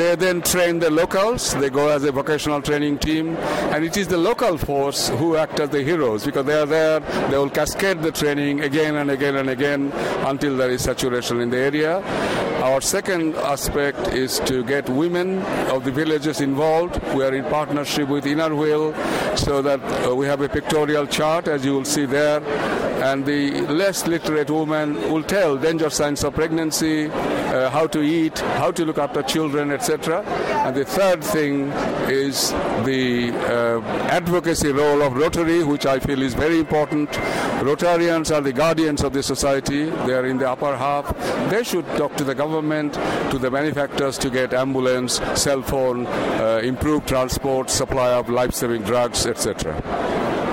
they 0.00 0.16
then 0.16 0.40
train 0.40 0.78
the 0.78 0.90
locals. 0.90 1.54
They 1.54 1.68
go 1.68 1.88
as 1.88 2.04
a 2.04 2.12
vocational 2.12 2.62
training 2.62 2.98
team, 2.98 3.36
and 3.72 3.84
it 3.84 3.96
is 3.98 4.08
the 4.08 4.16
local 4.16 4.56
force 4.56 5.10
who 5.10 5.36
act 5.36 5.60
as 5.60 5.68
the 5.68 5.82
heroes 5.82 6.24
because 6.24 6.46
they 6.46 6.58
are 6.58 6.64
there. 6.64 7.00
They 7.28 7.36
will 7.36 7.50
cascade 7.50 8.00
the 8.00 8.10
training 8.10 8.62
again 8.62 8.96
and 8.96 9.10
again 9.10 9.36
and 9.36 9.50
again 9.50 9.92
until 10.26 10.56
there 10.56 10.70
is 10.70 10.82
saturation 10.84 11.40
in 11.40 11.50
the 11.50 11.58
area. 11.58 12.02
Our 12.60 12.82
second 12.82 13.36
aspect 13.36 14.08
is 14.08 14.38
to 14.40 14.62
get 14.64 14.86
women 14.90 15.38
of 15.70 15.84
the 15.84 15.90
villages 15.90 16.42
involved. 16.42 17.02
We 17.14 17.24
are 17.24 17.34
in 17.34 17.44
partnership 17.44 18.08
with 18.08 18.26
Inner 18.26 18.54
Wheel 18.54 18.94
so 19.34 19.62
that 19.62 19.80
uh, 19.80 20.14
we 20.14 20.26
have 20.26 20.42
a 20.42 20.48
pictorial 20.48 21.06
chart, 21.06 21.48
as 21.48 21.64
you 21.64 21.72
will 21.72 21.86
see 21.86 22.04
there 22.04 22.40
and 23.00 23.24
the 23.24 23.62
less 23.62 24.06
literate 24.06 24.50
woman 24.50 24.94
will 25.10 25.22
tell 25.22 25.56
danger 25.56 25.88
signs 25.88 26.22
of 26.22 26.34
pregnancy, 26.34 27.06
uh, 27.06 27.70
how 27.70 27.86
to 27.86 28.02
eat, 28.02 28.38
how 28.60 28.70
to 28.70 28.84
look 28.84 28.98
after 28.98 29.22
children, 29.22 29.72
etc. 29.72 30.22
And 30.66 30.76
the 30.76 30.84
third 30.84 31.24
thing 31.24 31.70
is 32.10 32.50
the 32.84 33.30
uh, 33.30 33.80
advocacy 34.10 34.72
role 34.72 35.02
of 35.02 35.14
Rotary, 35.14 35.64
which 35.64 35.86
I 35.86 35.98
feel 35.98 36.20
is 36.20 36.34
very 36.34 36.58
important. 36.58 37.10
Rotarians 37.60 38.34
are 38.34 38.42
the 38.42 38.52
guardians 38.52 39.02
of 39.02 39.14
the 39.14 39.22
society. 39.22 39.84
They 39.84 40.12
are 40.12 40.26
in 40.26 40.36
the 40.36 40.50
upper 40.50 40.76
half. 40.76 41.16
They 41.50 41.64
should 41.64 41.86
talk 41.96 42.14
to 42.16 42.24
the 42.24 42.34
government, 42.34 42.49
to 42.50 43.38
the 43.38 43.50
manufacturers 43.50 44.18
to 44.18 44.30
get 44.30 44.52
ambulance, 44.52 45.20
cell 45.34 45.62
phone, 45.62 46.06
uh, 46.06 46.60
improved 46.62 47.06
transport, 47.06 47.70
supply 47.70 48.12
of 48.12 48.28
life-saving 48.28 48.82
drugs, 48.82 49.26
etc. 49.26 49.74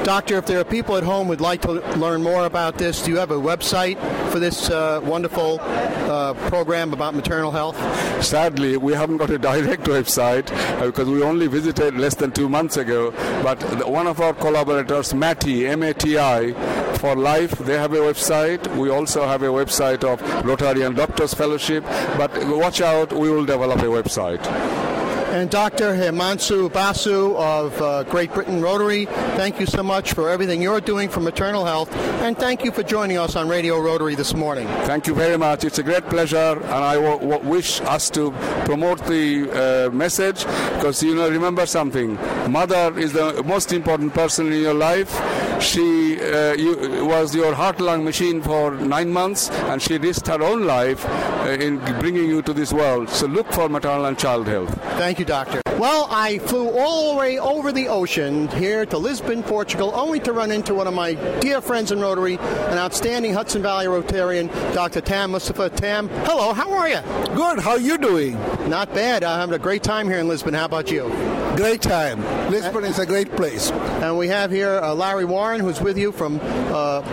Doctor, 0.07 0.37
if 0.37 0.45
there 0.45 0.57
are 0.57 0.63
people 0.63 0.95
at 0.95 1.03
home 1.03 1.27
who'd 1.27 1.41
like 1.41 1.61
to 1.63 1.73
learn 1.97 2.23
more 2.23 2.45
about 2.45 2.77
this, 2.77 3.03
do 3.03 3.11
you 3.11 3.17
have 3.17 3.31
a 3.31 3.35
website 3.35 3.97
for 4.31 4.39
this 4.39 4.69
uh, 4.69 5.01
wonderful 5.03 5.59
uh, 5.59 6.33
program 6.47 6.93
about 6.93 7.13
maternal 7.13 7.51
health? 7.51 7.75
Sadly, 8.23 8.77
we 8.77 8.93
haven't 8.93 9.17
got 9.17 9.31
a 9.31 9.37
direct 9.37 9.83
website 9.97 10.49
uh, 10.79 10.85
because 10.85 11.09
we 11.09 11.21
only 11.21 11.47
visited 11.47 11.95
less 11.95 12.15
than 12.15 12.31
two 12.31 12.47
months 12.47 12.77
ago. 12.77 13.11
But 13.43 13.59
the, 13.59 13.85
one 13.85 14.07
of 14.07 14.21
our 14.21 14.33
collaborators, 14.33 15.13
Mati, 15.13 15.67
M-A-T-I, 15.67 16.53
for 16.99 17.13
Life, 17.13 17.57
they 17.57 17.77
have 17.77 17.91
a 17.91 17.97
website. 17.97 18.65
We 18.77 18.89
also 18.89 19.27
have 19.27 19.43
a 19.43 19.47
website 19.47 20.05
of 20.05 20.21
Rotarian 20.45 20.95
Doctors 20.95 21.33
Fellowship. 21.33 21.83
But 22.15 22.31
watch 22.47 22.79
out, 22.79 23.11
we 23.11 23.29
will 23.29 23.45
develop 23.45 23.79
a 23.79 23.91
website 24.01 24.96
and 25.37 25.51
Dr. 25.51 25.93
Himansu 25.93 26.73
Basu 26.73 27.35
of 27.37 27.79
uh, 27.79 28.03
Great 28.03 28.33
Britain 28.33 28.59
Rotary. 28.59 29.05
Thank 29.05 29.59
you 29.59 29.67
so 29.67 29.83
much 29.83 30.13
for 30.13 30.29
everything 30.29 30.63
you're 30.63 30.81
doing 30.81 31.09
for 31.09 31.19
maternal 31.19 31.63
health, 31.63 31.95
and 32.23 32.35
thank 32.35 32.63
you 32.63 32.71
for 32.71 32.81
joining 32.81 33.17
us 33.19 33.35
on 33.35 33.47
Radio 33.47 33.79
Rotary 33.79 34.15
this 34.15 34.33
morning. 34.33 34.67
Thank 34.85 35.05
you 35.05 35.13
very 35.13 35.37
much. 35.37 35.63
It's 35.63 35.77
a 35.77 35.83
great 35.83 36.05
pleasure, 36.05 36.37
and 36.57 36.83
I 36.83 36.95
w- 36.95 37.19
w- 37.29 37.49
wish 37.49 37.81
us 37.81 38.09
to 38.11 38.31
promote 38.65 39.05
the 39.05 39.87
uh, 39.89 39.91
message 39.91 40.43
because 40.75 41.03
you 41.03 41.13
know, 41.13 41.29
remember 41.29 41.67
something: 41.67 42.15
mother 42.49 42.97
is 42.97 43.13
the 43.13 43.43
most 43.43 43.71
important 43.73 44.15
person 44.15 44.51
in 44.51 44.61
your 44.61 44.73
life. 44.73 45.11
She 45.59 46.19
uh, 46.21 46.53
you, 46.53 47.05
was 47.05 47.35
your 47.35 47.53
heart-lung 47.53 48.03
machine 48.03 48.41
for 48.41 48.71
nine 48.71 49.11
months, 49.11 49.49
and 49.49 49.81
she 49.81 49.97
risked 49.97 50.27
her 50.27 50.41
own 50.41 50.65
life 50.65 51.05
uh, 51.05 51.49
in 51.59 51.79
bringing 51.99 52.29
you 52.29 52.41
to 52.43 52.53
this 52.53 52.71
world. 52.71 53.09
So 53.09 53.27
look 53.27 53.51
for 53.51 53.67
maternal 53.69 54.05
and 54.05 54.17
child 54.17 54.47
health. 54.47 54.73
Thank 54.97 55.19
you, 55.19 55.25
Doctor. 55.25 55.61
Well, 55.77 56.07
I 56.09 56.39
flew 56.39 56.71
all 56.71 57.13
the 57.13 57.19
way 57.19 57.37
over 57.37 57.71
the 57.71 57.87
ocean 57.87 58.47
here 58.47 58.83
to 58.87 58.97
Lisbon, 58.97 59.43
Portugal, 59.43 59.91
only 59.93 60.19
to 60.21 60.33
run 60.33 60.51
into 60.51 60.73
one 60.73 60.87
of 60.87 60.95
my 60.95 61.13
dear 61.39 61.61
friends 61.61 61.91
in 61.91 61.99
Rotary, 61.99 62.39
an 62.39 62.79
outstanding 62.79 63.31
Hudson 63.31 63.61
Valley 63.61 63.85
Rotarian, 63.85 64.51
Dr. 64.73 65.01
Tam 65.01 65.29
Mustafa. 65.29 65.69
Tam, 65.69 66.09
hello, 66.25 66.51
how 66.51 66.73
are 66.73 66.89
you? 66.89 66.99
Good, 67.35 67.59
how 67.59 67.71
are 67.71 67.79
you 67.79 67.99
doing? 67.99 68.33
Not 68.67 68.91
bad. 68.95 69.23
I'm 69.23 69.39
having 69.39 69.53
a 69.53 69.59
great 69.59 69.83
time 69.83 70.07
here 70.07 70.17
in 70.17 70.27
Lisbon. 70.27 70.55
How 70.55 70.65
about 70.65 70.89
you? 70.89 71.09
Great 71.55 71.83
time. 71.83 72.23
Lisbon 72.49 72.83
is 72.83 72.97
a 72.97 73.05
great 73.05 73.31
place. 73.35 73.69
And 73.69 74.17
we 74.17 74.27
have 74.29 74.49
here 74.49 74.79
uh, 74.79 74.95
Larry 74.95 75.25
Warren, 75.25 75.61
who's 75.61 75.79
with 75.79 75.95
you 75.95 76.11
from 76.11 76.39
uh, 76.41 77.03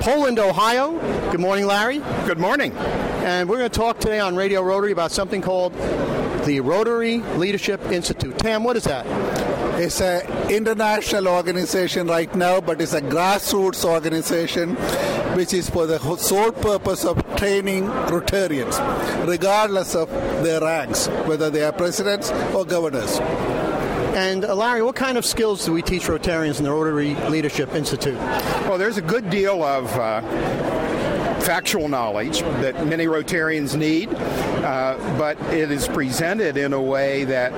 Poland, 0.00 0.40
Ohio. 0.40 0.98
Good 1.30 1.38
morning, 1.38 1.66
Larry. 1.66 1.98
Good 2.26 2.38
morning. 2.38 2.72
And 3.22 3.48
we're 3.48 3.58
going 3.58 3.70
to 3.70 3.78
talk 3.78 4.00
today 4.00 4.18
on 4.18 4.34
Radio 4.34 4.60
Rotary 4.60 4.90
about 4.90 5.12
something 5.12 5.40
called 5.40 5.72
the 6.44 6.60
Rotary 6.60 7.18
Leadership 7.36 7.84
Institute. 7.90 8.38
Tam, 8.38 8.64
what 8.64 8.76
is 8.76 8.84
that? 8.84 9.06
It's 9.80 10.00
an 10.00 10.50
international 10.50 11.28
organization 11.28 12.06
right 12.06 12.34
now, 12.34 12.60
but 12.60 12.80
it's 12.80 12.92
a 12.92 13.00
grassroots 13.00 13.84
organization 13.84 14.76
which 15.34 15.54
is 15.54 15.70
for 15.70 15.86
the 15.86 15.98
sole 16.16 16.52
purpose 16.52 17.04
of 17.04 17.16
training 17.36 17.84
Rotarians, 17.84 18.76
regardless 19.26 19.94
of 19.94 20.10
their 20.44 20.60
ranks, 20.60 21.06
whether 21.26 21.50
they 21.50 21.62
are 21.62 21.72
presidents 21.72 22.30
or 22.54 22.64
governors. 22.64 23.18
And 24.16 24.44
uh, 24.44 24.54
Larry, 24.54 24.82
what 24.82 24.96
kind 24.96 25.16
of 25.16 25.24
skills 25.24 25.64
do 25.64 25.72
we 25.72 25.82
teach 25.82 26.02
Rotarians 26.02 26.58
in 26.58 26.64
the 26.64 26.72
Rotary 26.72 27.14
Leadership 27.30 27.74
Institute? 27.74 28.18
Well, 28.66 28.76
there's 28.76 28.96
a 28.96 29.02
good 29.02 29.30
deal 29.30 29.62
of 29.62 29.86
uh, 29.96 30.20
factual 31.40 31.88
knowledge 31.88 32.40
that 32.40 32.86
many 32.86 33.06
Rotarians 33.06 33.76
need, 33.76 34.08
uh, 34.12 34.96
but 35.18 35.40
it 35.52 35.70
is 35.70 35.88
presented 35.88 36.56
in 36.56 36.72
a 36.72 36.80
way 36.80 37.24
that 37.24 37.52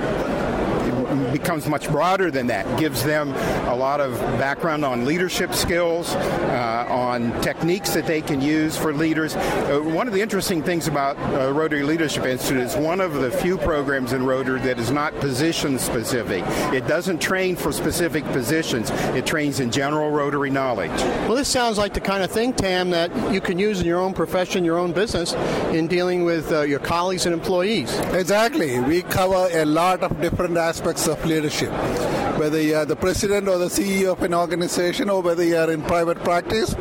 becomes 1.31 1.67
much 1.67 1.89
broader 1.89 2.31
than 2.31 2.47
that. 2.47 2.79
Gives 2.79 3.03
them 3.03 3.29
a 3.67 3.75
lot 3.75 3.99
of 3.99 4.19
background 4.39 4.85
on 4.85 5.05
leadership 5.05 5.53
skills, 5.53 6.13
uh, 6.15 6.85
on 6.89 7.31
techniques 7.41 7.93
that 7.93 8.05
they 8.05 8.21
can 8.21 8.41
use 8.41 8.77
for 8.77 8.93
leaders. 8.93 9.35
Uh, 9.35 9.79
one 9.83 10.07
of 10.07 10.13
the 10.13 10.21
interesting 10.21 10.61
things 10.63 10.87
about 10.87 11.17
uh, 11.17 11.51
Rotary 11.51 11.83
Leadership 11.83 12.25
Institute 12.25 12.59
is 12.59 12.75
one 12.75 13.01
of 13.01 13.13
the 13.15 13.31
few 13.31 13.57
programs 13.57 14.13
in 14.13 14.25
Rotary 14.25 14.59
that 14.61 14.79
is 14.79 14.91
not 14.91 15.13
position 15.19 15.79
specific. 15.79 16.43
It 16.73 16.87
doesn't 16.87 17.19
train 17.19 17.55
for 17.55 17.71
specific 17.71 18.23
positions. 18.25 18.91
It 19.15 19.25
trains 19.25 19.59
in 19.59 19.71
general 19.71 20.11
Rotary 20.11 20.49
knowledge. 20.49 20.91
Well, 21.27 21.35
this 21.35 21.49
sounds 21.49 21.77
like 21.77 21.93
the 21.93 22.01
kind 22.01 22.23
of 22.23 22.31
thing, 22.31 22.53
Tam, 22.53 22.89
that 22.91 23.11
you 23.33 23.41
can 23.41 23.59
use 23.59 23.81
in 23.81 23.85
your 23.87 23.99
own 23.99 24.13
profession, 24.13 24.63
your 24.63 24.77
own 24.77 24.91
business, 24.91 25.33
in 25.71 25.87
dealing 25.87 26.23
with 26.23 26.51
uh, 26.51 26.61
your 26.61 26.79
colleagues 26.79 27.25
and 27.25 27.33
employees. 27.33 27.97
Exactly. 28.13 28.79
We 28.79 29.01
cover 29.03 29.47
a 29.51 29.65
lot 29.65 30.01
of 30.03 30.19
different 30.21 30.57
aspects 30.57 31.02
of 31.07 31.23
leadership. 31.25 31.71
whether 32.37 32.59
you 32.61 32.75
are 32.75 32.85
the 32.85 32.95
president 32.95 33.47
or 33.47 33.57
the 33.57 33.67
CEO 33.67 34.11
of 34.11 34.21
an 34.23 34.33
organization 34.33 35.09
or 35.09 35.21
whether 35.21 35.43
you 35.43 35.55
are 35.55 35.71
in 35.71 35.81
private 35.83 36.17
practice, 36.23 36.75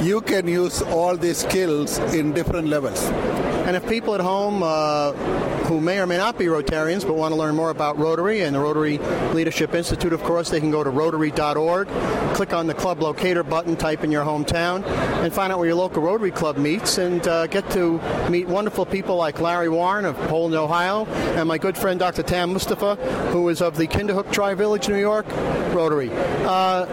you 0.00 0.20
can 0.20 0.46
use 0.46 0.80
all 0.82 1.16
these 1.16 1.38
skills 1.38 1.98
in 2.14 2.32
different 2.32 2.68
levels. 2.68 3.02
And 3.66 3.76
if 3.76 3.86
people 3.88 4.14
at 4.14 4.20
home 4.20 4.62
uh, 4.62 5.12
who 5.70 5.80
may 5.80 6.00
or 6.00 6.06
may 6.06 6.16
not 6.16 6.36
be 6.36 6.46
Rotarians 6.46 7.06
but 7.06 7.14
want 7.14 7.30
to 7.30 7.38
learn 7.38 7.54
more 7.54 7.70
about 7.70 7.96
Rotary 7.96 8.40
and 8.40 8.56
the 8.56 8.58
Rotary 8.58 8.98
Leadership 9.32 9.72
Institute, 9.72 10.12
of 10.12 10.20
course, 10.24 10.50
they 10.50 10.58
can 10.58 10.72
go 10.72 10.82
to 10.82 10.90
Rotary.org, 10.90 11.86
click 12.34 12.52
on 12.52 12.66
the 12.66 12.74
club 12.74 13.00
locator 13.00 13.44
button, 13.44 13.76
type 13.76 14.02
in 14.02 14.10
your 14.10 14.24
hometown, 14.24 14.84
and 15.22 15.32
find 15.32 15.52
out 15.52 15.58
where 15.60 15.68
your 15.68 15.76
local 15.76 16.02
Rotary 16.02 16.32
Club 16.32 16.56
meets 16.56 16.98
and 16.98 17.24
uh, 17.28 17.46
get 17.46 17.70
to 17.70 18.00
meet 18.28 18.48
wonderful 18.48 18.84
people 18.84 19.14
like 19.14 19.40
Larry 19.40 19.68
Warren 19.68 20.04
of 20.04 20.16
Poland, 20.26 20.56
Ohio, 20.56 21.06
and 21.36 21.46
my 21.46 21.56
good 21.56 21.78
friend 21.78 22.00
Dr. 22.00 22.24
Tam 22.24 22.52
Mustafa, 22.52 22.96
who 23.30 23.48
is 23.48 23.62
of 23.62 23.76
the 23.76 23.86
Kinderhook 23.86 24.32
Tri 24.32 24.54
Village, 24.54 24.88
New 24.88 24.98
York, 24.98 25.24
Rotary. 25.72 26.10
Uh, 26.12 26.86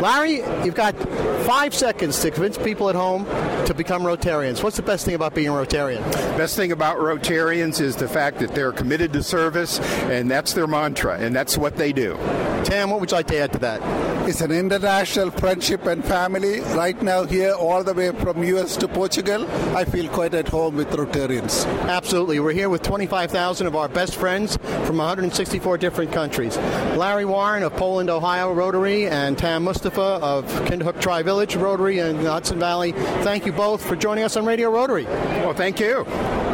Larry, 0.00 0.42
you've 0.64 0.76
got 0.76 0.96
five 1.42 1.74
seconds 1.74 2.20
to 2.20 2.30
convince 2.30 2.58
people 2.58 2.88
at 2.88 2.94
home 2.94 3.24
to 3.66 3.74
become 3.74 4.02
Rotarians. 4.02 4.62
What's 4.62 4.76
the 4.76 4.82
best 4.82 5.04
thing 5.04 5.14
about 5.14 5.34
being 5.34 5.48
a 5.48 5.52
Rotarian? 5.52 6.02
Best 6.36 6.56
thing 6.56 6.72
about 6.72 6.98
Rotarians 6.98 7.80
is 7.80 7.94
the 7.94 8.08
fact 8.12 8.38
that 8.40 8.54
they're 8.54 8.72
committed 8.72 9.12
to 9.14 9.22
service, 9.22 9.80
and 10.10 10.30
that's 10.30 10.52
their 10.52 10.66
mantra, 10.66 11.18
and 11.18 11.34
that's 11.34 11.56
what 11.56 11.76
they 11.76 11.92
do. 11.92 12.16
Tam, 12.64 12.90
what 12.90 13.00
would 13.00 13.10
you 13.10 13.16
like 13.16 13.26
to 13.28 13.38
add 13.38 13.52
to 13.52 13.58
that? 13.58 13.80
It's 14.28 14.40
an 14.40 14.52
international 14.52 15.32
friendship 15.32 15.84
and 15.86 16.04
family. 16.04 16.60
Right 16.60 17.00
now, 17.02 17.24
here, 17.24 17.52
all 17.54 17.82
the 17.82 17.92
way 17.92 18.12
from 18.12 18.44
US 18.44 18.76
to 18.76 18.86
Portugal, 18.86 19.50
I 19.76 19.84
feel 19.84 20.08
quite 20.08 20.32
at 20.34 20.46
home 20.46 20.76
with 20.76 20.88
Rotarians. 20.90 21.66
Absolutely. 21.88 22.38
We're 22.38 22.52
here 22.52 22.68
with 22.68 22.82
25,000 22.82 23.66
of 23.66 23.74
our 23.74 23.88
best 23.88 24.14
friends 24.14 24.58
from 24.86 24.98
164 24.98 25.76
different 25.78 26.12
countries. 26.12 26.56
Larry 26.96 27.24
Warren 27.24 27.64
of 27.64 27.72
Poland, 27.72 28.10
Ohio 28.10 28.52
Rotary, 28.52 29.08
and 29.08 29.36
Tam 29.36 29.64
Mustafa 29.64 30.20
of 30.22 30.44
Kinderhook 30.66 31.00
Tri 31.00 31.22
Village 31.22 31.56
Rotary 31.56 31.98
in 31.98 32.22
the 32.22 32.30
Hudson 32.30 32.60
Valley. 32.60 32.92
Thank 33.24 33.44
you 33.44 33.52
both 33.52 33.84
for 33.84 33.96
joining 33.96 34.22
us 34.22 34.36
on 34.36 34.46
Radio 34.46 34.70
Rotary. 34.70 35.04
Well, 35.04 35.54
thank 35.54 35.80
you. 35.80 36.04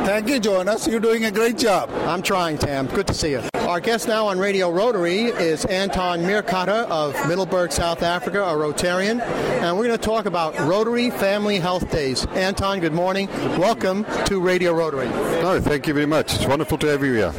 Thank 0.09 0.29
you, 0.29 0.40
Jonas. 0.40 0.87
You're 0.87 1.01
doing 1.01 1.27
a 1.27 1.31
great 1.31 1.47
job. 1.56 1.90
I'm 2.06 2.22
trying, 2.22 2.58
Tam. 2.58 2.87
Good 2.87 3.06
to 3.06 3.14
see 3.14 3.30
you. 3.30 3.42
Our 3.54 3.80
guest 3.80 4.08
now 4.08 4.26
on 4.26 4.38
Radio 4.38 4.70
Rotary 4.70 5.26
is 5.26 5.64
Anton 5.66 6.20
Meerkata 6.20 6.87
of 6.88 7.14
Middelburg, 7.28 7.70
South 7.70 8.02
Africa, 8.02 8.42
a 8.42 8.52
Rotarian. 8.54 9.20
And 9.20 9.76
we're 9.76 9.87
going 9.87 9.98
to 9.98 10.04
talk 10.04 10.26
about 10.26 10.58
Rotary 10.61 11.11
Family 11.11 11.58
Health 11.58 11.90
Days. 11.90 12.26
Anton, 12.32 12.80
good 12.80 12.92
morning. 12.92 13.28
Welcome 13.58 14.04
to 14.26 14.40
Radio 14.40 14.72
Rotary. 14.72 15.08
No, 15.08 15.61
thank 15.61 15.87
you 15.87 15.94
very 15.94 16.06
much. 16.06 16.34
It's 16.34 16.46
wonderful 16.46 16.78
to 16.78 16.87
have 16.88 17.04
you 17.04 17.14
here. 17.14 17.30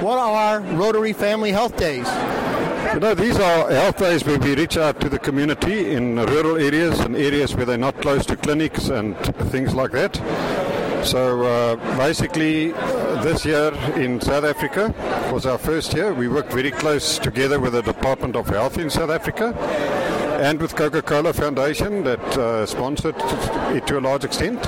What 0.00 0.18
are 0.18 0.60
Rotary 0.60 1.12
Family 1.12 1.50
Health 1.50 1.76
Days? 1.76 2.06
You 2.94 3.00
know, 3.00 3.14
these 3.14 3.38
are 3.38 3.70
health 3.70 3.98
days 3.98 4.24
where 4.24 4.38
we 4.38 4.54
reach 4.54 4.76
out 4.76 5.00
to 5.00 5.08
the 5.08 5.18
community 5.18 5.92
in 5.92 6.16
rural 6.16 6.56
areas 6.56 7.00
and 7.00 7.16
areas 7.16 7.54
where 7.54 7.66
they're 7.66 7.76
not 7.76 8.00
close 8.00 8.24
to 8.26 8.36
clinics 8.36 8.88
and 8.88 9.16
things 9.50 9.74
like 9.74 9.90
that. 9.92 10.16
So 11.04 11.42
uh, 11.44 11.76
basically, 11.96 12.72
this 13.22 13.44
year 13.44 13.72
in 13.96 14.20
South 14.20 14.44
Africa 14.44 14.94
was 15.32 15.46
our 15.46 15.58
first 15.58 15.94
year. 15.94 16.12
We 16.12 16.28
worked 16.28 16.52
very 16.52 16.70
close 16.70 17.18
together 17.18 17.58
with 17.60 17.72
the 17.72 17.82
Department 17.82 18.36
of 18.36 18.48
Health 18.48 18.78
in 18.78 18.90
South 18.90 19.10
Africa 19.10 19.54
and 20.40 20.60
with 20.60 20.76
Coca-Cola 20.76 21.32
Foundation 21.32 22.04
that 22.04 22.20
uh, 22.38 22.64
sponsored 22.64 23.16
it 23.74 23.86
to 23.88 23.98
a 23.98 24.00
large 24.00 24.24
extent. 24.24 24.60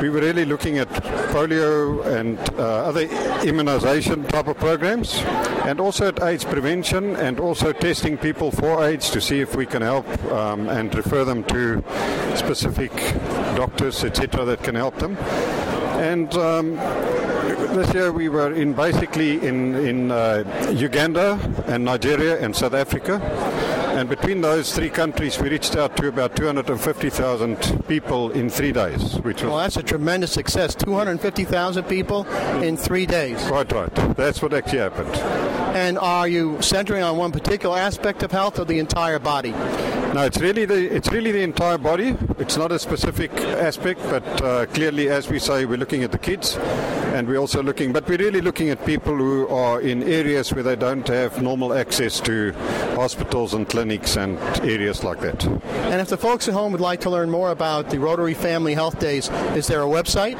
We 0.00 0.10
were 0.10 0.20
really 0.20 0.44
looking 0.44 0.78
at 0.78 0.88
polio 1.32 2.04
and 2.06 2.38
uh, 2.58 2.84
other 2.84 3.08
immunization 3.42 4.24
type 4.24 4.46
of 4.46 4.58
programs, 4.58 5.20
and 5.64 5.80
also 5.80 6.08
at 6.08 6.22
AIDS 6.22 6.44
prevention, 6.44 7.16
and 7.16 7.40
also 7.40 7.72
testing 7.72 8.18
people 8.18 8.50
for 8.50 8.84
AIDS 8.84 9.10
to 9.10 9.20
see 9.20 9.40
if 9.40 9.56
we 9.56 9.64
can 9.64 9.82
help 9.82 10.06
um, 10.32 10.68
and 10.68 10.94
refer 10.94 11.24
them 11.24 11.44
to 11.44 11.82
specific 12.36 12.92
doctors, 13.56 14.04
etc., 14.04 14.44
that 14.44 14.62
can 14.62 14.74
help 14.74 14.96
them. 14.98 15.16
And 15.98 16.32
um, 16.34 16.76
this 17.74 17.92
year 17.94 18.12
we 18.12 18.28
were 18.28 18.52
in 18.52 18.74
basically 18.74 19.44
in 19.46 19.74
in 19.74 20.10
uh, 20.10 20.44
Uganda 20.70 21.38
and 21.66 21.84
Nigeria 21.84 22.38
and 22.38 22.54
South 22.54 22.74
Africa. 22.74 23.20
And 23.96 24.10
between 24.10 24.42
those 24.42 24.74
three 24.74 24.90
countries, 24.90 25.38
we 25.40 25.48
reached 25.48 25.74
out 25.74 25.96
to 25.96 26.08
about 26.08 26.36
250,000 26.36 27.56
people 27.88 28.30
in 28.32 28.50
three 28.50 28.70
days, 28.70 29.14
which 29.24 29.42
was 29.42 29.50
Well, 29.50 29.56
that's 29.56 29.78
a 29.78 29.82
tremendous 29.82 30.32
success. 30.32 30.74
250,000 30.74 31.84
people 31.84 32.26
in 32.62 32.76
three 32.76 33.06
days. 33.06 33.42
quite 33.46 33.72
right. 33.72 33.94
That's 34.14 34.42
what 34.42 34.52
actually 34.52 34.80
happened. 34.80 35.14
And 35.74 35.98
are 35.98 36.28
you 36.28 36.60
centering 36.60 37.02
on 37.02 37.16
one 37.16 37.32
particular 37.32 37.78
aspect 37.78 38.22
of 38.22 38.32
health 38.32 38.58
or 38.58 38.66
the 38.66 38.78
entire 38.80 39.18
body? 39.18 39.54
No, 40.14 40.24
it's 40.24 40.40
really 40.40 40.64
the 40.64 40.94
it's 40.94 41.10
really 41.12 41.30
the 41.30 41.42
entire 41.42 41.76
body. 41.78 42.16
It's 42.38 42.56
not 42.56 42.72
a 42.72 42.78
specific 42.78 43.30
aspect, 43.32 44.00
but 44.04 44.24
uh, 44.42 44.66
clearly, 44.66 45.10
as 45.10 45.28
we 45.28 45.38
say, 45.38 45.66
we're 45.66 45.76
looking 45.76 46.04
at 46.04 46.12
the 46.12 46.18
kids, 46.18 46.56
and 47.12 47.28
we're 47.28 47.38
also 47.38 47.62
looking, 47.62 47.92
but 47.92 48.08
we're 48.08 48.18
really 48.18 48.40
looking 48.40 48.70
at 48.70 48.84
people 48.86 49.14
who 49.14 49.46
are 49.48 49.80
in 49.80 50.02
areas 50.02 50.52
where 50.54 50.62
they 50.62 50.76
don't 50.76 51.06
have 51.08 51.42
normal 51.42 51.74
access 51.74 52.18
to 52.20 52.52
hospitals 52.94 53.52
and 53.52 53.68
clinics 53.68 54.16
and 54.16 54.38
areas 54.64 55.04
like 55.04 55.20
that. 55.20 55.44
And 55.44 56.00
if 56.00 56.08
the 56.08 56.16
folks 56.16 56.48
at 56.48 56.54
home 56.54 56.72
would 56.72 56.80
like 56.80 57.00
to 57.00 57.10
learn 57.10 57.28
more 57.30 57.50
about 57.50 57.90
the 57.90 57.98
Rotary 57.98 58.34
Family 58.34 58.72
Health 58.74 58.98
Days, 58.98 59.28
is 59.54 59.66
there 59.66 59.82
a 59.82 59.86
website? 59.86 60.36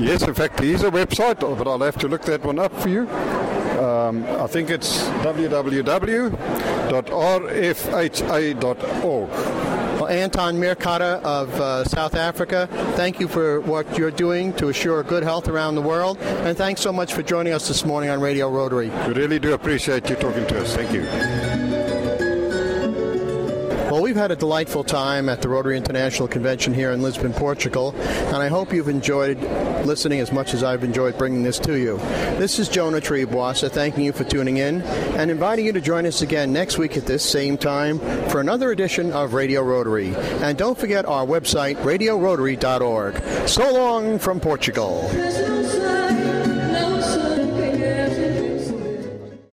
Yes, 0.00 0.22
in 0.22 0.34
fact, 0.34 0.58
there 0.58 0.66
is 0.66 0.82
a 0.82 0.90
website, 0.90 1.40
but 1.40 1.66
I'll 1.66 1.78
have 1.80 1.98
to 1.98 2.08
look 2.08 2.22
that 2.22 2.44
one 2.44 2.58
up 2.58 2.74
for 2.74 2.88
you. 2.88 3.08
Um, 3.78 4.24
I 4.24 4.46
think 4.46 4.70
it's 4.70 5.02
www.rfha.org. 6.88 8.58
Well, 9.98 10.06
Anton 10.06 10.56
Meerkata 10.56 11.20
of 11.22 11.52
uh, 11.60 11.84
South 11.84 12.14
Africa, 12.14 12.68
thank 12.94 13.18
you 13.18 13.26
for 13.26 13.60
what 13.62 13.98
you're 13.98 14.12
doing 14.12 14.52
to 14.54 14.68
assure 14.68 15.02
good 15.02 15.24
health 15.24 15.48
around 15.48 15.74
the 15.74 15.82
world. 15.82 16.18
And 16.18 16.56
thanks 16.56 16.80
so 16.80 16.92
much 16.92 17.12
for 17.12 17.22
joining 17.22 17.52
us 17.52 17.66
this 17.66 17.84
morning 17.84 18.08
on 18.10 18.20
Radio 18.20 18.48
Rotary. 18.48 18.90
We 19.08 19.14
really 19.14 19.40
do 19.40 19.54
appreciate 19.54 20.08
you 20.08 20.14
talking 20.16 20.46
to 20.46 20.60
us. 20.60 20.76
Thank 20.76 20.92
you. 20.92 21.57
We've 24.08 24.16
had 24.16 24.30
a 24.30 24.36
delightful 24.36 24.84
time 24.84 25.28
at 25.28 25.42
the 25.42 25.50
Rotary 25.50 25.76
International 25.76 26.26
Convention 26.26 26.72
here 26.72 26.92
in 26.92 27.02
Lisbon, 27.02 27.34
Portugal, 27.34 27.94
and 27.98 28.36
I 28.36 28.48
hope 28.48 28.72
you've 28.72 28.88
enjoyed 28.88 29.38
listening 29.84 30.20
as 30.20 30.32
much 30.32 30.54
as 30.54 30.62
I've 30.62 30.82
enjoyed 30.82 31.18
bringing 31.18 31.42
this 31.42 31.58
to 31.58 31.78
you. 31.78 31.98
This 32.38 32.58
is 32.58 32.70
Jonah 32.70 33.02
Triebwasser 33.02 33.70
thanking 33.70 34.06
you 34.06 34.12
for 34.12 34.24
tuning 34.24 34.56
in 34.56 34.80
and 34.80 35.30
inviting 35.30 35.66
you 35.66 35.72
to 35.74 35.82
join 35.82 36.06
us 36.06 36.22
again 36.22 36.54
next 36.54 36.78
week 36.78 36.96
at 36.96 37.04
this 37.04 37.22
same 37.22 37.58
time 37.58 37.98
for 38.30 38.40
another 38.40 38.72
edition 38.72 39.12
of 39.12 39.34
Radio 39.34 39.60
Rotary. 39.60 40.14
And 40.40 40.56
don't 40.56 40.78
forget 40.78 41.04
our 41.04 41.26
website, 41.26 41.76
radiorotary.org. 41.82 43.46
So 43.46 43.70
long 43.74 44.18
from 44.18 44.40
Portugal. 44.40 45.10